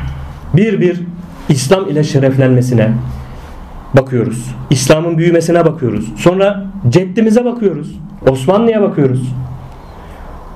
[0.53, 1.01] bir bir
[1.49, 2.91] İslam ile şereflenmesine
[3.93, 4.55] bakıyoruz.
[4.69, 6.13] İslam'ın büyümesine bakıyoruz.
[6.17, 7.99] Sonra ceddimize bakıyoruz.
[8.29, 9.33] Osmanlı'ya bakıyoruz.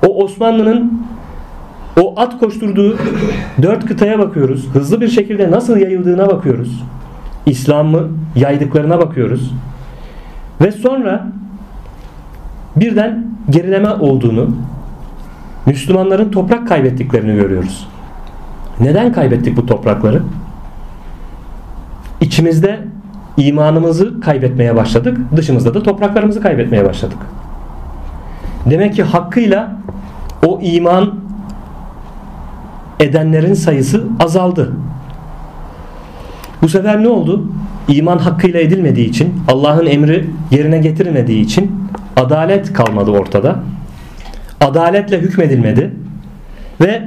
[0.06, 1.04] O Osmanlı'nın
[2.00, 2.96] o at koşturduğu
[3.62, 4.68] dört kıtaya bakıyoruz.
[4.72, 6.82] Hızlı bir şekilde nasıl yayıldığına bakıyoruz.
[7.46, 9.52] İslam'ı yaydıklarına bakıyoruz.
[10.60, 11.26] Ve sonra
[12.76, 14.56] birden gerileme olduğunu,
[15.66, 17.88] Müslümanların toprak kaybettiklerini görüyoruz.
[18.80, 20.22] Neden kaybettik bu toprakları?
[22.20, 22.80] İçimizde
[23.36, 25.18] imanımızı kaybetmeye başladık.
[25.36, 27.18] Dışımızda da topraklarımızı kaybetmeye başladık.
[28.70, 29.76] Demek ki hakkıyla
[30.46, 31.14] o iman
[33.00, 34.72] edenlerin sayısı azaldı.
[36.62, 37.48] Bu sefer ne oldu?
[37.88, 41.70] İman hakkıyla edilmediği için, Allah'ın emri yerine getirilmediği için
[42.16, 43.56] adalet kalmadı ortada.
[44.60, 45.90] Adaletle hükmedilmedi
[46.80, 47.02] ve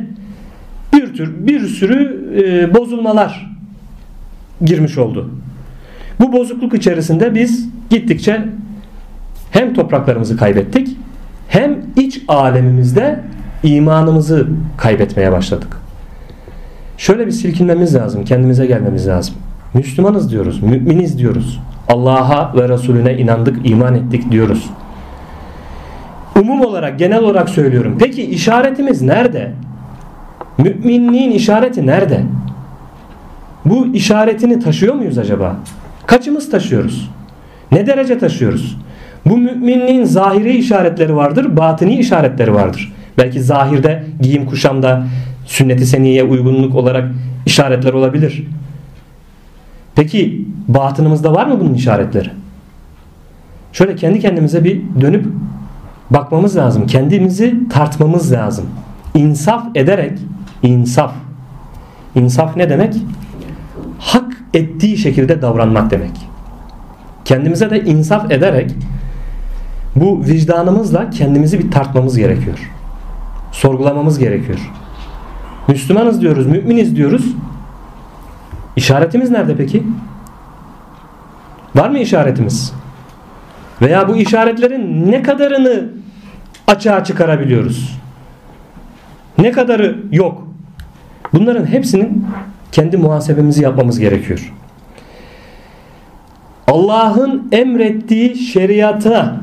[0.94, 3.58] bir tür bir sürü e, bozulmalar
[4.66, 5.30] girmiş oldu.
[6.20, 8.46] Bu bozukluk içerisinde biz gittikçe
[9.52, 10.98] hem topraklarımızı kaybettik
[11.48, 13.20] hem iç alemimizde
[13.64, 15.78] imanımızı kaybetmeye başladık.
[16.98, 19.36] Şöyle bir silkinmemiz lazım, kendimize gelmemiz lazım.
[19.74, 21.60] Müslümanız diyoruz, müminiz diyoruz.
[21.88, 24.70] Allah'a ve Resulüne inandık, iman ettik diyoruz.
[26.42, 27.96] Umum olarak, genel olarak söylüyorum.
[28.00, 29.52] Peki işaretimiz nerede?
[30.58, 32.24] Müminliğin işareti nerede?
[33.66, 35.56] Bu işaretini taşıyor muyuz acaba?
[36.08, 37.10] Kaçımız taşıyoruz?
[37.72, 38.78] Ne derece taşıyoruz?
[39.26, 42.94] Bu müminliğin zahiri işaretleri vardır, batini işaretleri vardır.
[43.18, 45.08] Belki zahirde giyim kuşamda
[45.46, 47.12] sünnet-i seniyeye uygunluk olarak
[47.46, 48.48] işaretler olabilir.
[49.96, 52.30] Peki batınımızda var mı bunun işaretleri?
[53.74, 55.26] Şöyle kendi kendimize bir dönüp
[56.10, 56.88] bakmamız lazım.
[56.88, 58.66] Kendimizi tartmamız lazım.
[59.16, 60.20] İnsaf ederek
[60.64, 61.14] insaf.
[62.16, 62.94] İnsaf ne demek?
[64.00, 66.12] Hak ettiği şekilde davranmak demek.
[67.26, 68.72] Kendimize de insaf ederek
[69.96, 72.72] bu vicdanımızla kendimizi bir tartmamız gerekiyor.
[73.52, 74.60] Sorgulamamız gerekiyor.
[75.68, 77.26] Müslümanız diyoruz, müminiz diyoruz.
[78.76, 79.84] İşaretimiz nerede peki?
[81.76, 82.74] Var mı işaretimiz?
[83.82, 85.90] Veya bu işaretlerin ne kadarını
[86.68, 88.00] açığa çıkarabiliyoruz?
[89.38, 90.48] Ne kadarı yok?
[91.34, 92.26] Bunların hepsinin
[92.78, 94.54] kendi muhasebemizi yapmamız gerekiyor.
[96.68, 99.38] Allah'ın emrettiği şeriata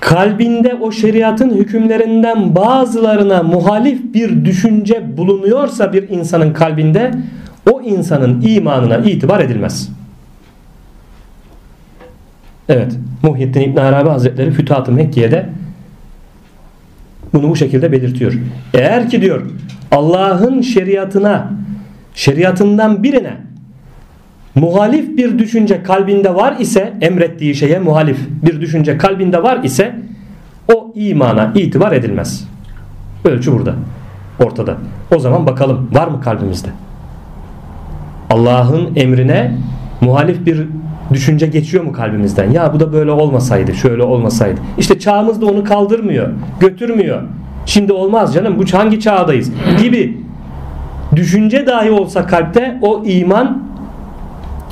[0.00, 7.10] kalbinde o şeriatın hükümlerinden bazılarına muhalif bir düşünce bulunuyorsa bir insanın kalbinde
[7.72, 9.88] o insanın imanına itibar edilmez.
[12.68, 12.92] Evet.
[13.22, 15.46] Muhyiddin İbn Arabi Hazretleri Fütuhat-ı Mekke'de
[17.32, 18.32] bunu bu şekilde belirtiyor.
[18.74, 19.50] Eğer ki diyor
[19.90, 21.63] Allah'ın şeriatına
[22.14, 23.36] şeriatından birine
[24.54, 29.94] muhalif bir düşünce kalbinde var ise emrettiği şeye muhalif bir düşünce kalbinde var ise
[30.74, 32.48] o imana itibar edilmez.
[33.24, 33.74] Ölçü burada.
[34.44, 34.76] Ortada.
[35.16, 36.68] O zaman bakalım var mı kalbimizde?
[38.30, 39.54] Allah'ın emrine
[40.00, 40.66] muhalif bir
[41.12, 42.50] düşünce geçiyor mu kalbimizden?
[42.50, 44.60] Ya bu da böyle olmasaydı, şöyle olmasaydı.
[44.78, 46.28] İşte çağımız da onu kaldırmıyor,
[46.60, 47.22] götürmüyor.
[47.66, 49.50] Şimdi olmaz canım bu hangi çağdayız
[49.82, 50.20] gibi
[51.16, 53.62] düşünce dahi olsa kalpte o iman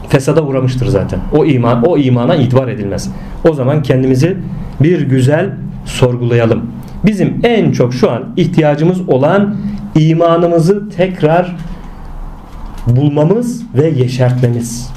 [0.08, 1.20] fesada uğramıştır zaten.
[1.32, 3.10] O iman o imana itibar edilmez.
[3.48, 4.36] O zaman kendimizi
[4.80, 5.50] bir güzel
[5.84, 6.70] sorgulayalım.
[7.06, 9.56] Bizim en çok şu an ihtiyacımız olan
[9.94, 11.56] imanımızı tekrar
[12.86, 14.92] bulmamız ve yeşertmemiz.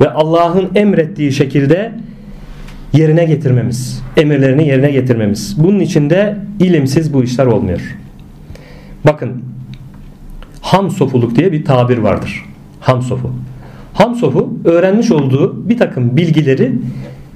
[0.00, 1.92] Ve Allah'ın emrettiği şekilde
[2.92, 4.02] yerine getirmemiz.
[4.16, 5.56] Emirlerini yerine getirmemiz.
[5.62, 7.96] Bunun için de ilimsiz bu işler olmuyor.
[9.04, 9.42] Bakın
[10.72, 12.44] ham sofuluk diye bir tabir vardır.
[12.80, 13.30] Ham sofu.
[13.94, 16.72] Ham sofu öğrenmiş olduğu bir takım bilgileri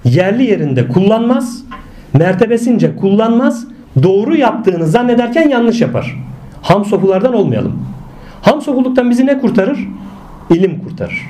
[0.04, 1.64] yerli yerinde kullanmaz,
[2.12, 3.66] mertebesince kullanmaz,
[4.02, 6.16] doğru yaptığını zannederken yanlış yapar.
[6.62, 7.82] Ham sofulardan olmayalım.
[8.42, 9.78] Ham sofuluktan bizi ne kurtarır?
[10.50, 11.26] İlim kurtarır.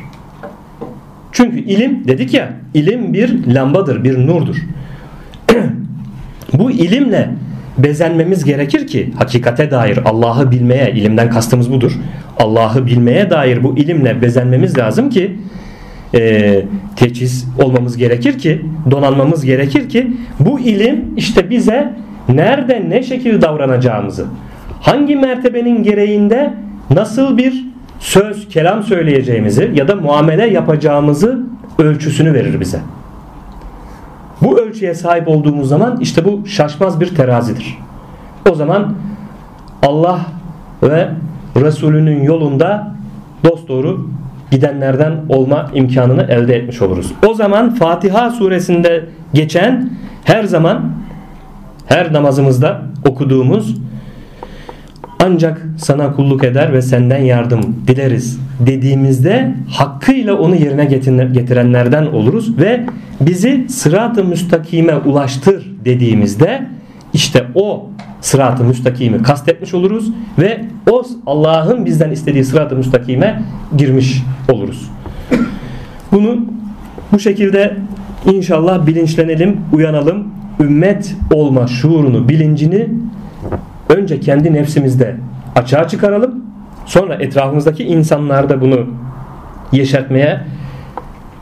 [1.33, 4.57] Çünkü ilim dedik ya, ilim bir lambadır, bir nurdur.
[6.53, 7.31] Bu ilimle
[7.79, 11.93] bezenmemiz gerekir ki hakikate dair Allah'ı bilmeye, ilimden kastımız budur.
[12.39, 15.37] Allah'ı bilmeye dair bu ilimle bezenmemiz lazım ki
[16.15, 16.63] e,
[16.97, 21.93] teçhiz olmamız gerekir ki donanmamız gerekir ki bu ilim işte bize
[22.29, 24.27] nerede ne şekilde davranacağımızı
[24.81, 26.55] hangi mertebenin gereğinde
[26.91, 27.65] nasıl bir
[28.01, 31.41] söz kelam söyleyeceğimizi ya da muamele yapacağımızı
[31.79, 32.79] ölçüsünü verir bize.
[34.43, 37.79] Bu ölçüye sahip olduğumuz zaman işte bu şaşmaz bir terazidir.
[38.51, 38.95] O zaman
[39.83, 40.21] Allah
[40.83, 41.09] ve
[41.57, 42.95] Resulünün yolunda
[43.45, 44.11] dosdoğru
[44.51, 47.13] gidenlerden olma imkanını elde etmiş oluruz.
[47.29, 49.91] O zaman Fatiha suresinde geçen
[50.25, 50.93] her zaman
[51.87, 53.77] her namazımızda okuduğumuz
[55.27, 60.85] ancak sana kulluk eder ve senden yardım dileriz dediğimizde hakkıyla onu yerine
[61.33, 62.87] getirenlerden oluruz ve
[63.21, 66.67] bizi sırat-ı müstakime ulaştır dediğimizde
[67.13, 70.61] işte o sırat-ı müstakimi kastetmiş oluruz ve
[70.91, 73.43] o Allah'ın bizden istediği sırat-ı müstakime
[73.77, 74.91] girmiş oluruz.
[76.13, 76.37] Bunu
[77.13, 77.77] bu şekilde
[78.33, 80.37] inşallah bilinçlenelim, uyanalım.
[80.61, 82.89] Ümmet olma şuurunu, bilincini
[83.89, 85.17] önce kendi nefsimizde
[85.55, 86.45] açığa çıkaralım.
[86.87, 88.87] Sonra etrafımızdaki insanlarda bunu
[89.73, 90.41] yeşertmeye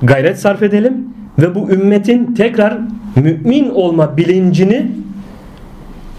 [0.03, 2.79] gayret sarf edelim ve bu ümmetin tekrar
[3.17, 4.91] mümin olma bilincini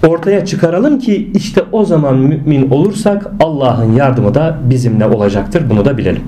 [0.08, 5.64] ortaya çıkaralım ki işte o zaman mümin olursak Allah'ın yardımı da bizimle olacaktır.
[5.70, 6.24] Bunu da bilelim.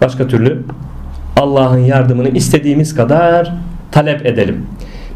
[0.00, 0.62] Başka türlü
[1.36, 3.52] Allah'ın yardımını istediğimiz kadar
[3.90, 4.66] talep edelim.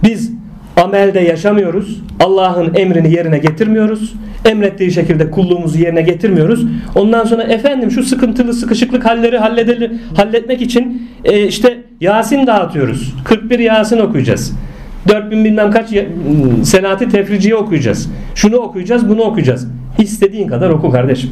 [0.03, 0.34] Biz
[0.77, 2.01] amelde yaşamıyoruz.
[2.21, 4.15] Allah'ın emrini yerine getirmiyoruz.
[4.45, 6.67] Emrettiği şekilde kulluğumuzu yerine getirmiyoruz.
[6.95, 13.15] Ondan sonra efendim şu sıkıntılı sıkışıklık halleri halledelim, halletmek için e, işte Yasin dağıtıyoruz.
[13.25, 14.53] 41 Yasin okuyacağız.
[15.09, 15.89] 4000 bilmem kaç
[16.63, 18.11] senati tefriciye okuyacağız.
[18.35, 19.69] Şunu okuyacağız, bunu okuyacağız.
[19.99, 21.31] İstediğin kadar oku kardeşim.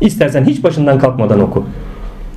[0.00, 1.64] İstersen hiç başından kalkmadan oku.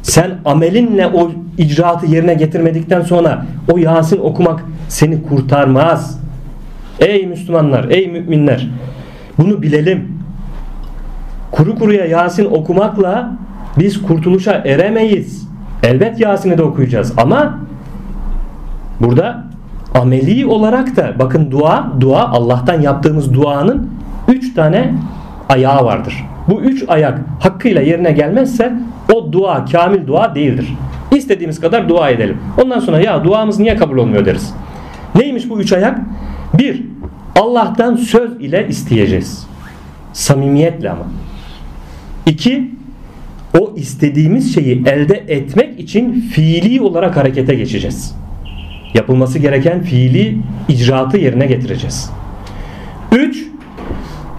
[0.01, 6.19] Sen amelinle o icraatı yerine getirmedikten sonra o Yasin okumak seni kurtarmaz.
[6.99, 8.67] Ey Müslümanlar, ey müminler
[9.37, 10.17] bunu bilelim.
[11.51, 13.31] Kuru kuruya Yasin okumakla
[13.79, 15.47] biz kurtuluşa eremeyiz.
[15.83, 17.59] Elbet Yasin'i de okuyacağız ama
[19.01, 19.43] burada
[19.93, 23.89] ameli olarak da bakın dua, dua Allah'tan yaptığımız duanın
[24.27, 24.93] üç tane
[25.49, 26.25] ayağı vardır.
[26.49, 28.73] Bu üç ayak hakkıyla yerine gelmezse
[29.13, 30.73] o dua kamil dua değildir.
[31.15, 32.37] İstediğimiz kadar dua edelim.
[32.63, 34.53] Ondan sonra ya duamız niye kabul olmuyor deriz.
[35.15, 35.99] Neymiş bu üç ayak?
[36.53, 36.83] Bir,
[37.35, 39.47] Allah'tan söz ile isteyeceğiz.
[40.13, 41.05] Samimiyetle ama.
[42.25, 42.71] İki,
[43.59, 48.15] o istediğimiz şeyi elde etmek için fiili olarak harekete geçeceğiz.
[48.93, 52.11] Yapılması gereken fiili icraatı yerine getireceğiz.
[53.11, 53.47] Üç,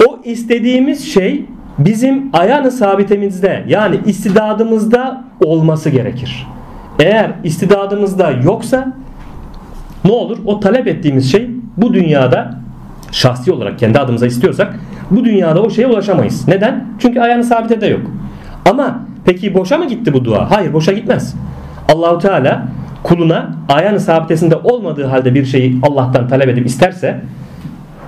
[0.06, 1.44] o istediğimiz şey
[1.78, 6.46] bizim ayağını sabitemizde yani istidadımızda olması gerekir.
[6.98, 8.92] Eğer istidadımızda yoksa
[10.04, 10.38] ne olur?
[10.44, 11.50] O talep ettiğimiz şey
[11.82, 12.54] bu dünyada
[13.12, 14.78] şahsi olarak kendi adımıza istiyorsak
[15.10, 16.48] bu dünyada o şeye ulaşamayız.
[16.48, 16.84] Neden?
[16.98, 18.00] Çünkü ayağını sabitede yok.
[18.70, 20.50] Ama peki boşa mı gitti bu dua?
[20.50, 21.34] Hayır boşa gitmez.
[21.92, 22.68] Allahu Teala
[23.02, 27.20] kuluna ayağını sabitesinde olmadığı halde bir şeyi Allah'tan talep edip isterse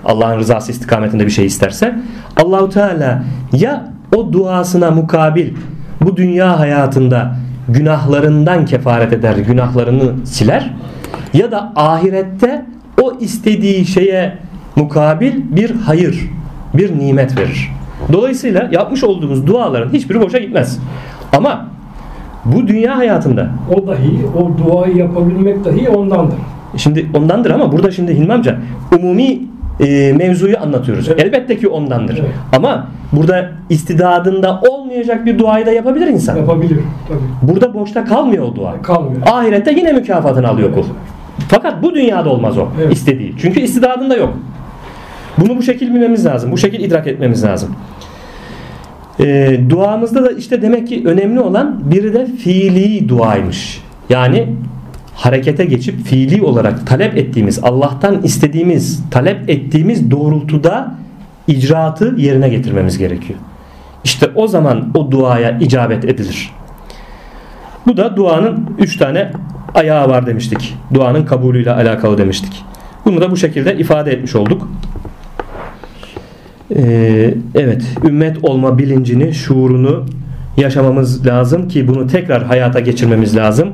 [0.04, 1.98] Allah'ın rızası istikametinde bir şey isterse
[2.44, 3.22] Allahu Teala
[3.52, 3.84] ya
[4.16, 5.54] o duasına mukabil
[6.00, 7.36] bu dünya hayatında
[7.68, 10.70] günahlarından kefaret eder, günahlarını siler
[11.32, 12.66] ya da ahirette
[13.02, 14.32] o istediği şeye
[14.76, 16.30] mukabil bir hayır,
[16.74, 17.70] bir nimet verir.
[18.12, 20.78] Dolayısıyla yapmış olduğumuz duaların hiçbiri boşa gitmez.
[21.36, 21.66] Ama
[22.44, 26.38] bu dünya hayatında o dahi o duayı yapabilmek dahi ondandır.
[26.76, 28.58] Şimdi ondandır ama burada şimdi Hilmi amca
[28.98, 29.38] umumi
[29.80, 31.08] e, mevzuyu anlatıyoruz.
[31.08, 31.20] Evet.
[31.20, 32.18] Elbette ki ondandır.
[32.18, 32.30] Evet.
[32.56, 36.36] Ama burada istidadında olmayacak bir duayı da yapabilir insan.
[36.36, 36.78] Yapabilir.
[37.08, 37.52] Tabii.
[37.52, 38.82] Burada boşta kalmıyor o dua.
[38.82, 39.22] Kalmıyor.
[39.26, 40.84] Ahirette yine mükafatını alıyor evet.
[40.84, 40.94] kul.
[41.48, 42.92] Fakat bu dünyada olmaz o evet.
[42.92, 43.34] istediği.
[43.38, 44.36] Çünkü istidadında yok.
[45.38, 46.52] Bunu bu şekil bilmemiz lazım.
[46.52, 47.76] Bu şekil idrak etmemiz lazım.
[49.20, 53.82] E, duamızda da işte demek ki önemli olan biri de fiili duaymış.
[54.10, 54.48] Yani
[55.14, 60.94] harekete geçip fiili olarak talep ettiğimiz, Allah'tan istediğimiz, talep ettiğimiz doğrultuda
[61.46, 63.38] icraatı yerine getirmemiz gerekiyor.
[64.04, 66.50] İşte o zaman o duaya icabet edilir.
[67.86, 69.32] Bu da duanın üç tane
[69.74, 70.76] ayağı var demiştik.
[70.94, 72.64] Duanın kabulüyle alakalı demiştik.
[73.04, 74.68] Bunu da bu şekilde ifade etmiş olduk.
[76.76, 80.04] Ee, evet, ümmet olma bilincini, şuurunu
[80.56, 83.68] yaşamamız lazım ki bunu tekrar hayata geçirmemiz lazım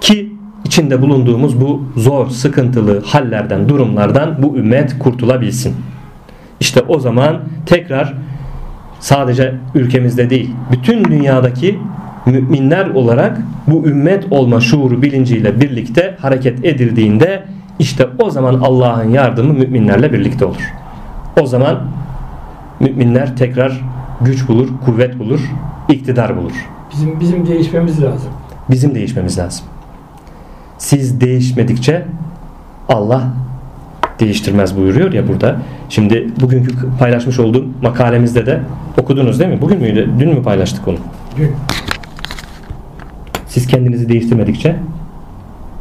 [0.00, 0.32] ki
[0.64, 5.74] içinde bulunduğumuz bu zor, sıkıntılı hallerden, durumlardan bu ümmet kurtulabilsin.
[6.60, 8.14] İşte o zaman tekrar
[9.00, 11.78] sadece ülkemizde değil, bütün dünyadaki
[12.26, 17.42] müminler olarak bu ümmet olma şuuru bilinciyle birlikte hareket edildiğinde
[17.78, 20.72] işte o zaman Allah'ın yardımı müminlerle birlikte olur.
[21.40, 21.80] O zaman
[22.80, 23.80] müminler tekrar
[24.20, 25.40] güç bulur, kuvvet bulur,
[25.88, 26.52] iktidar bulur.
[26.92, 28.30] Bizim bizim değişmemiz lazım.
[28.70, 29.66] Bizim değişmemiz lazım.
[30.78, 32.04] Siz değişmedikçe
[32.88, 33.22] Allah
[34.20, 35.56] değiştirmez buyuruyor ya burada.
[35.88, 38.60] Şimdi bugünkü paylaşmış olduğum makalemizde de
[38.98, 39.60] okudunuz değil mi?
[39.60, 40.10] Bugün müydü?
[40.18, 40.96] Dün mü paylaştık onu?
[41.36, 41.50] Dün
[43.54, 44.76] Siz kendinizi değiştirmedikçe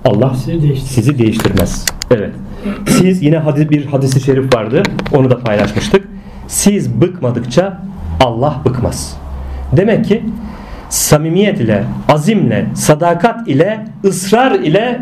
[0.06, 0.94] Allah sizi değişti.
[0.94, 1.86] sizi değiştirmez.
[2.12, 2.30] Evet.
[2.88, 4.84] Siz yine hadis bir hadisi şerif vardı.
[5.14, 6.08] Onu da paylaşmıştık.
[6.48, 7.82] Siz bıkmadıkça
[8.20, 9.18] Allah bıkmaz.
[9.78, 10.24] Demek ki
[10.90, 15.02] samimiyet ile, azimle, sadakat ile, ısrar ile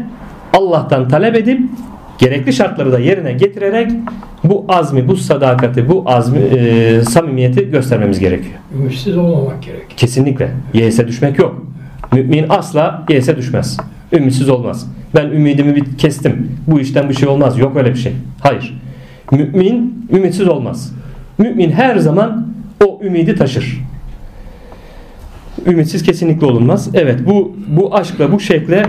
[0.54, 1.62] Allah'tan talep edip
[2.18, 3.92] gerekli şartları da yerine getirerek
[4.44, 8.56] bu azmi, bu sadakati, bu azmi, e, samimiyeti göstermemiz gerekiyor.
[8.76, 9.90] Ümitsiz olmamak gerek.
[9.98, 10.52] Kesinlikle.
[10.74, 11.71] Yese düşmek yok.
[12.14, 13.78] Mümin asla yese düşmez.
[14.14, 14.88] Ümitsiz olmaz.
[15.16, 16.51] Ben ümidimi bir kestim.
[16.68, 17.59] Bu işten bir şey olmaz.
[17.59, 18.14] Yok öyle bir şey.
[18.39, 18.82] Hayır.
[19.32, 20.93] Mümin ümitsiz olmaz.
[21.38, 22.47] Mümin her zaman
[22.86, 23.82] o ümidi taşır.
[25.66, 26.89] Ümitsiz kesinlikle olunmaz.
[26.93, 28.86] Evet bu bu aşkla bu şekle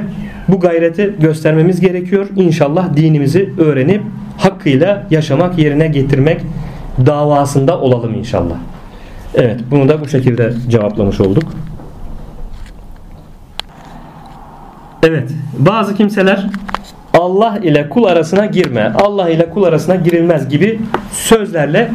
[0.49, 2.29] bu gayreti göstermemiz gerekiyor.
[2.37, 4.03] İnşallah dinimizi öğrenip
[4.37, 6.41] hakkıyla yaşamak yerine getirmek
[7.07, 8.57] davasında olalım inşallah.
[9.35, 11.45] Evet bunu da bu şekilde cevaplamış olduk.
[15.03, 16.47] Evet bazı kimseler
[17.15, 20.81] Allah ile kul arasına girme, Allah ile kul arasına girilmez gibi
[21.13, 21.91] sözlerle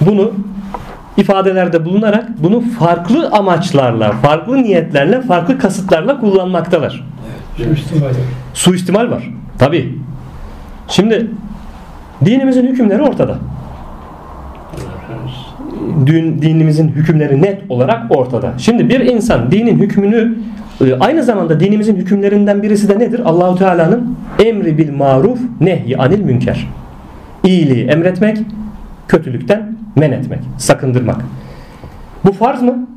[0.00, 0.32] bunu
[1.16, 7.04] ifadelerde bulunarak bunu farklı amaçlarla, farklı niyetlerle, farklı kasıtlarla kullanmaktalar.
[7.56, 8.10] Suistimal.
[8.54, 9.30] Suistimal var.
[9.58, 9.98] Tabi.
[10.88, 11.30] Şimdi
[12.24, 13.38] dinimizin hükümleri ortada.
[16.06, 18.52] Din, dinimizin hükümleri net olarak ortada.
[18.58, 20.38] Şimdi bir insan dinin hükmünü
[21.00, 23.20] aynı zamanda dinimizin hükümlerinden birisi de nedir?
[23.24, 26.68] Allahu Teala'nın emri bil maruf nehy anil münker.
[27.44, 28.38] İyiliği emretmek,
[29.08, 31.20] kötülükten men etmek, sakındırmak.
[32.24, 32.88] Bu farz mı?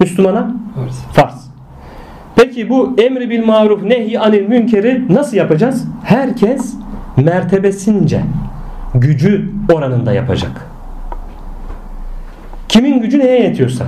[0.00, 1.02] Müslümana Farz.
[1.12, 1.46] farz.
[2.36, 5.84] Peki bu emri bil maruf nehy anil münkeri nasıl yapacağız?
[6.04, 6.74] Herkes
[7.16, 8.20] mertebesince
[8.94, 10.66] gücü oranında yapacak.
[12.68, 13.84] Kimin gücü neye yetiyorsa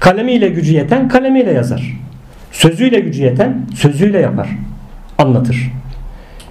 [0.00, 2.05] kalemiyle gücü yeten kalemiyle yazar.
[2.56, 4.48] Sözüyle gücü yeten sözüyle yapar.
[5.18, 5.72] Anlatır.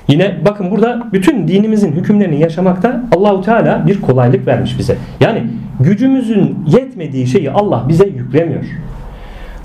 [0.08, 4.98] Yine bakın burada bütün dinimizin hükümlerini yaşamakta Allahu Teala bir kolaylık vermiş bize.
[5.20, 5.44] Yani
[5.80, 8.64] gücümüzün yetmediği şeyi Allah bize yüklemiyor.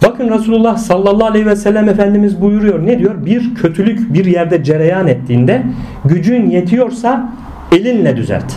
[0.03, 2.87] Bakın Resulullah sallallahu aleyhi ve sellem Efendimiz buyuruyor.
[2.87, 3.25] Ne diyor?
[3.27, 5.63] Bir kötülük bir yerde cereyan ettiğinde
[6.05, 7.33] gücün yetiyorsa
[7.73, 8.53] elinle düzelt.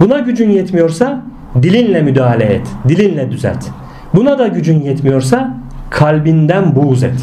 [0.00, 1.22] Buna gücün yetmiyorsa
[1.62, 2.66] dilinle müdahale et.
[2.88, 3.64] Dilinle düzelt.
[4.14, 5.60] Buna da gücün yetmiyorsa
[5.90, 7.20] kalbinden buğz et.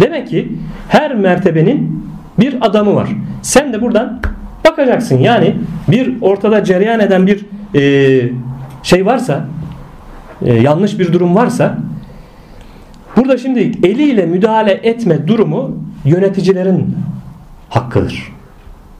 [0.00, 0.52] Demek ki
[0.88, 2.04] her mertebenin
[2.40, 3.08] bir adamı var.
[3.42, 4.20] Sen de buradan
[4.66, 5.18] bakacaksın.
[5.18, 5.56] Yani
[5.88, 8.30] bir ortada cereyan eden bir e,
[8.82, 9.44] şey varsa
[10.42, 11.78] e, yanlış bir durum varsa
[13.16, 16.96] burada şimdi eliyle müdahale etme durumu yöneticilerin
[17.68, 18.32] hakkıdır.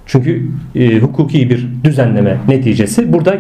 [0.07, 3.37] Çünkü e, hukuki bir düzenleme neticesi burada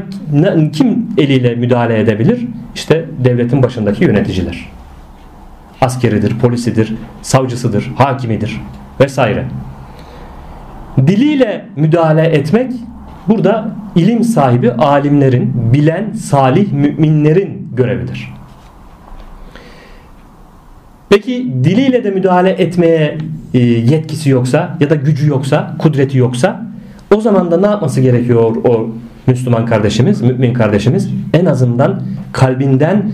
[0.72, 2.46] kim eliyle müdahale edebilir?
[2.74, 4.68] İşte devletin başındaki yöneticiler.
[5.80, 8.60] Askeridir, polisidir, savcısıdır, hakimidir
[9.00, 9.44] vesaire.
[10.98, 12.72] Diliyle müdahale etmek
[13.28, 18.34] burada ilim sahibi alimlerin, bilen salih müminlerin görevidir.
[21.08, 23.18] Peki diliyle de müdahale etmeye
[23.54, 26.66] e, yetkisi yoksa ya da gücü yoksa, kudreti yoksa
[27.14, 28.90] o zaman da ne yapması gerekiyor o
[29.26, 31.10] Müslüman kardeşimiz, mümin kardeşimiz?
[31.32, 32.02] En azından
[32.32, 33.12] kalbinden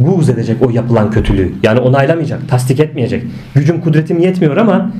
[0.00, 1.52] buğz edecek o yapılan kötülüğü.
[1.62, 3.24] Yani onaylamayacak, tasdik etmeyecek.
[3.54, 4.90] Gücüm kudretim yetmiyor ama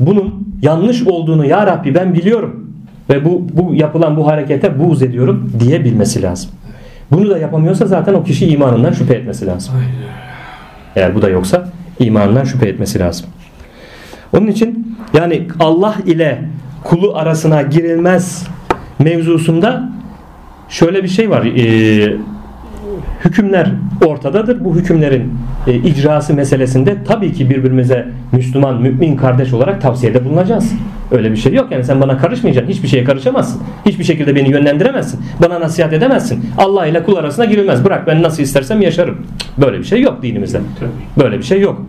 [0.00, 2.70] bunun yanlış olduğunu ya Rabbi ben biliyorum
[3.10, 6.50] ve bu, bu yapılan bu harekete buğz ediyorum diyebilmesi lazım.
[7.10, 9.74] Bunu da yapamıyorsa zaten o kişi imanından şüphe etmesi lazım.
[10.96, 11.68] Eğer bu da yoksa
[11.98, 13.26] imanından şüphe etmesi lazım.
[14.36, 16.44] Onun için yani Allah ile
[16.84, 18.46] kulu arasına girilmez
[18.98, 19.88] mevzusunda
[20.68, 21.44] şöyle bir şey var.
[21.44, 22.16] Ee,
[23.24, 23.70] hükümler
[24.06, 24.64] ortadadır.
[24.64, 25.34] Bu hükümlerin
[25.66, 30.72] e, icrası meselesinde tabii ki birbirimize Müslüman, mümin kardeş olarak tavsiyede bulunacağız.
[31.10, 32.72] Öyle bir şey yok yani sen bana karışmayacaksın.
[32.72, 33.62] Hiçbir şeye karışamazsın.
[33.86, 35.20] Hiçbir şekilde beni yönlendiremezsin.
[35.42, 36.44] Bana nasihat edemezsin.
[36.58, 37.84] Allah ile kul arasına girilmez.
[37.84, 39.26] Bırak ben nasıl istersem yaşarım.
[39.58, 40.60] Böyle bir şey yok dinimizde.
[41.18, 41.82] Böyle bir şey yok.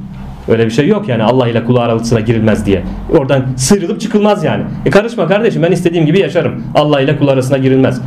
[0.47, 2.84] Öyle bir şey yok yani Allah ile kul arasına girilmez diye.
[3.17, 4.63] Oradan sıyrılıp çıkılmaz yani.
[4.86, 6.63] E karışma kardeşim ben istediğim gibi yaşarım.
[6.75, 8.01] Allah ile kul arasına girilmez.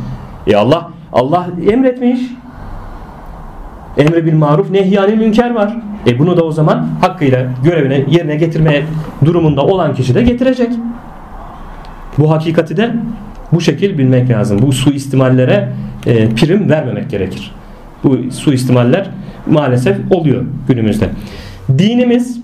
[0.47, 2.19] E Allah Allah emretmiş.
[3.97, 5.77] Emre bil maruf nehyanil münker var.
[6.07, 8.83] E bunu da o zaman hakkıyla görevine yerine getirmeye
[9.25, 10.69] durumunda olan kişi de getirecek.
[12.17, 12.95] Bu hakikati de
[13.51, 14.59] bu şekil bilmek lazım.
[14.61, 15.69] Bu suistimallere
[16.05, 17.51] e, prim vermemek gerekir.
[18.03, 19.09] Bu suistimaller
[19.49, 21.09] maalesef oluyor günümüzde.
[21.77, 22.39] Dinimiz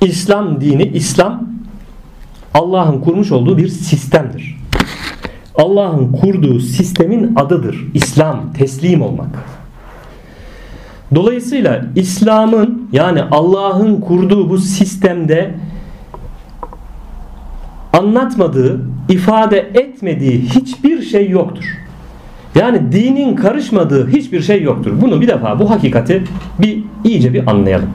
[0.00, 1.48] İslam dini, İslam
[2.54, 4.56] Allah'ın kurmuş olduğu bir sistemdir.
[5.54, 7.84] Allah'ın kurduğu sistemin adıdır.
[7.94, 9.28] İslam, teslim olmak.
[11.14, 15.54] Dolayısıyla İslam'ın yani Allah'ın kurduğu bu sistemde
[17.92, 21.64] anlatmadığı, ifade etmediği hiçbir şey yoktur.
[22.54, 24.92] Yani dinin karışmadığı hiçbir şey yoktur.
[25.00, 26.24] Bunu bir defa bu hakikati
[26.58, 27.88] bir iyice bir anlayalım.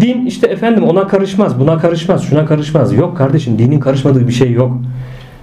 [0.00, 2.92] Din işte efendim ona karışmaz, buna karışmaz, şuna karışmaz.
[2.92, 4.78] Yok kardeşim dinin karışmadığı bir şey yok.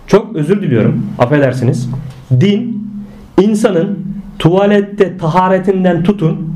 [0.08, 1.90] Çok özür diliyorum, affedersiniz.
[2.32, 2.88] Din
[3.42, 4.00] insanın
[4.40, 6.56] tuvalette taharetinden tutun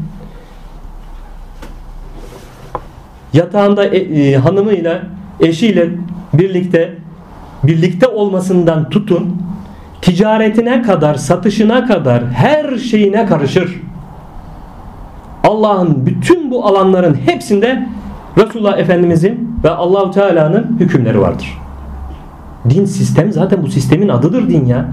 [3.34, 5.02] yatağında e, e, hanımıyla
[5.40, 5.90] eşiyle
[6.34, 6.96] birlikte
[7.64, 9.42] birlikte olmasından tutun
[10.02, 13.82] ticaretine kadar satışına kadar her şeyine karışır.
[15.44, 17.88] Allah'ın bütün bu alanların hepsinde
[18.38, 21.58] Resulullah Efendimizin ve Allahu Teala'nın hükümleri vardır.
[22.70, 24.86] Din sistem zaten bu sistemin adıdır din ya.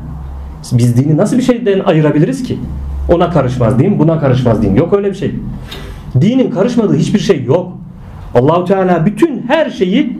[0.73, 2.59] Biz dini nasıl bir şeyden ayırabiliriz ki?
[3.13, 4.75] Ona karışmaz din, buna karışmaz din.
[4.75, 5.35] Yok öyle bir şey.
[6.21, 7.73] Dinin karışmadığı hiçbir şey yok.
[8.35, 10.19] Allahu Teala bütün her şeyi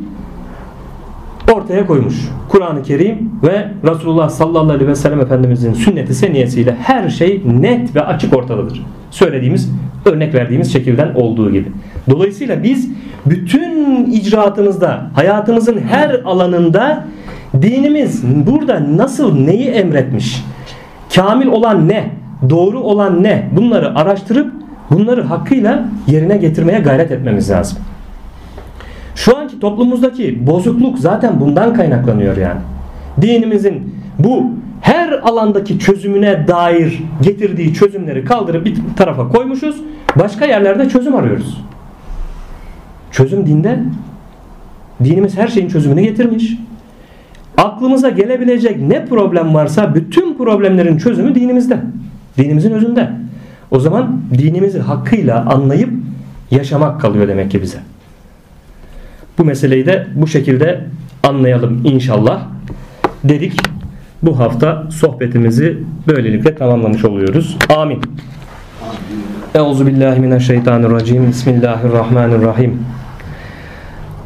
[1.53, 2.15] ortaya koymuş.
[2.49, 8.03] Kur'an-ı Kerim ve Resulullah sallallahu aleyhi ve sellem Efendimizin sünneti seniyesiyle her şey net ve
[8.03, 8.87] açık ortadadır.
[9.11, 9.71] Söylediğimiz,
[10.05, 11.69] örnek verdiğimiz şekilden olduğu gibi.
[12.11, 12.89] Dolayısıyla biz
[13.27, 17.05] bütün icraatımızda, hayatımızın her alanında
[17.63, 20.45] dinimiz burada nasıl neyi emretmiş?
[21.15, 22.11] Kamil olan ne?
[22.51, 23.49] Doğru olan ne?
[23.57, 24.53] Bunları araştırıp
[24.91, 27.79] bunları hakkıyla yerine getirmeye gayret etmemiz lazım.
[29.15, 32.61] Şu anki toplumumuzdaki bozukluk zaten bundan kaynaklanıyor yani.
[33.21, 39.77] Dinimizin bu her alandaki çözümüne dair getirdiği çözümleri kaldırıp bir tarafa koymuşuz.
[40.17, 41.65] Başka yerlerde çözüm arıyoruz.
[43.11, 43.79] Çözüm dinde.
[45.05, 46.57] Dinimiz her şeyin çözümünü getirmiş.
[47.59, 51.79] Aklımıza gelebilecek ne problem varsa bütün problemlerin çözümü dinimizde.
[52.39, 53.11] Dinimizin özünde.
[53.71, 55.91] O zaman dinimizi hakkıyla anlayıp
[56.51, 57.79] yaşamak kalıyor demek ki bize.
[59.39, 60.81] Bu meseleyi de bu şekilde
[61.23, 62.43] anlayalım inşallah.
[63.25, 63.61] Dedik
[64.23, 67.59] bu hafta sohbetimizi böylelikle tamamlamış oluyoruz.
[67.77, 68.01] Amin.
[69.55, 71.29] Euzu billahi mineşşeytanirracim.
[71.29, 72.79] Bismillahirrahmanirrahim.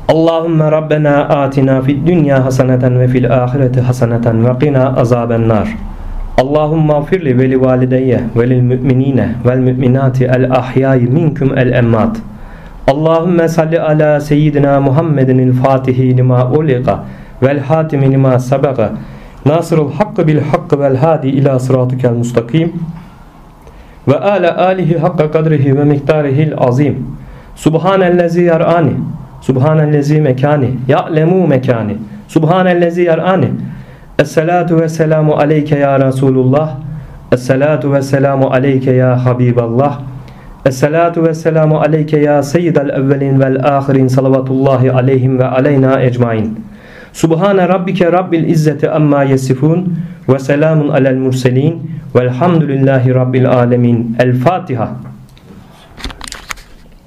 [0.09, 5.69] Allahümme Rabbena atina fid dünya haseneten ve fil ahireti haseneten ve qina azaben nar.
[6.39, 12.17] Allahümme afirli ve li valideyye ve lil müminine vel müminati el ahyayi minkum el emmat.
[12.89, 17.05] Allahümme salli ala seyyidina Muhammedin il fatihi lima uliqa
[17.43, 18.91] vel hatimi lima sabaka
[19.47, 22.73] nasırul hakkı bil hakkı vel hadi ila sıratikel mustakim
[24.09, 27.07] ve ala alihi hakka kadrihi ve miktarihil azim
[27.55, 28.93] subhanellezi yar'ani
[29.43, 31.97] subhanellezi mekani ya'lemu mekani
[32.29, 33.51] subhanellezi yar'ani
[34.19, 36.77] Esselatu ve selamu aleyke ya Resulullah
[37.33, 40.01] Esselatu ve selamu aleyke ya Habiballah
[40.67, 46.59] Esselatu ve selamu aleyke ya seyyidel evvelin vel ahirin salavatullahi aleyhim ve aleyna ecmain.
[47.13, 54.17] Subhane rabbike rabbil izzeti amma yesifun ve selamun alel murselin velhamdülillahi rabbil alemin.
[54.19, 55.12] El Fatiha.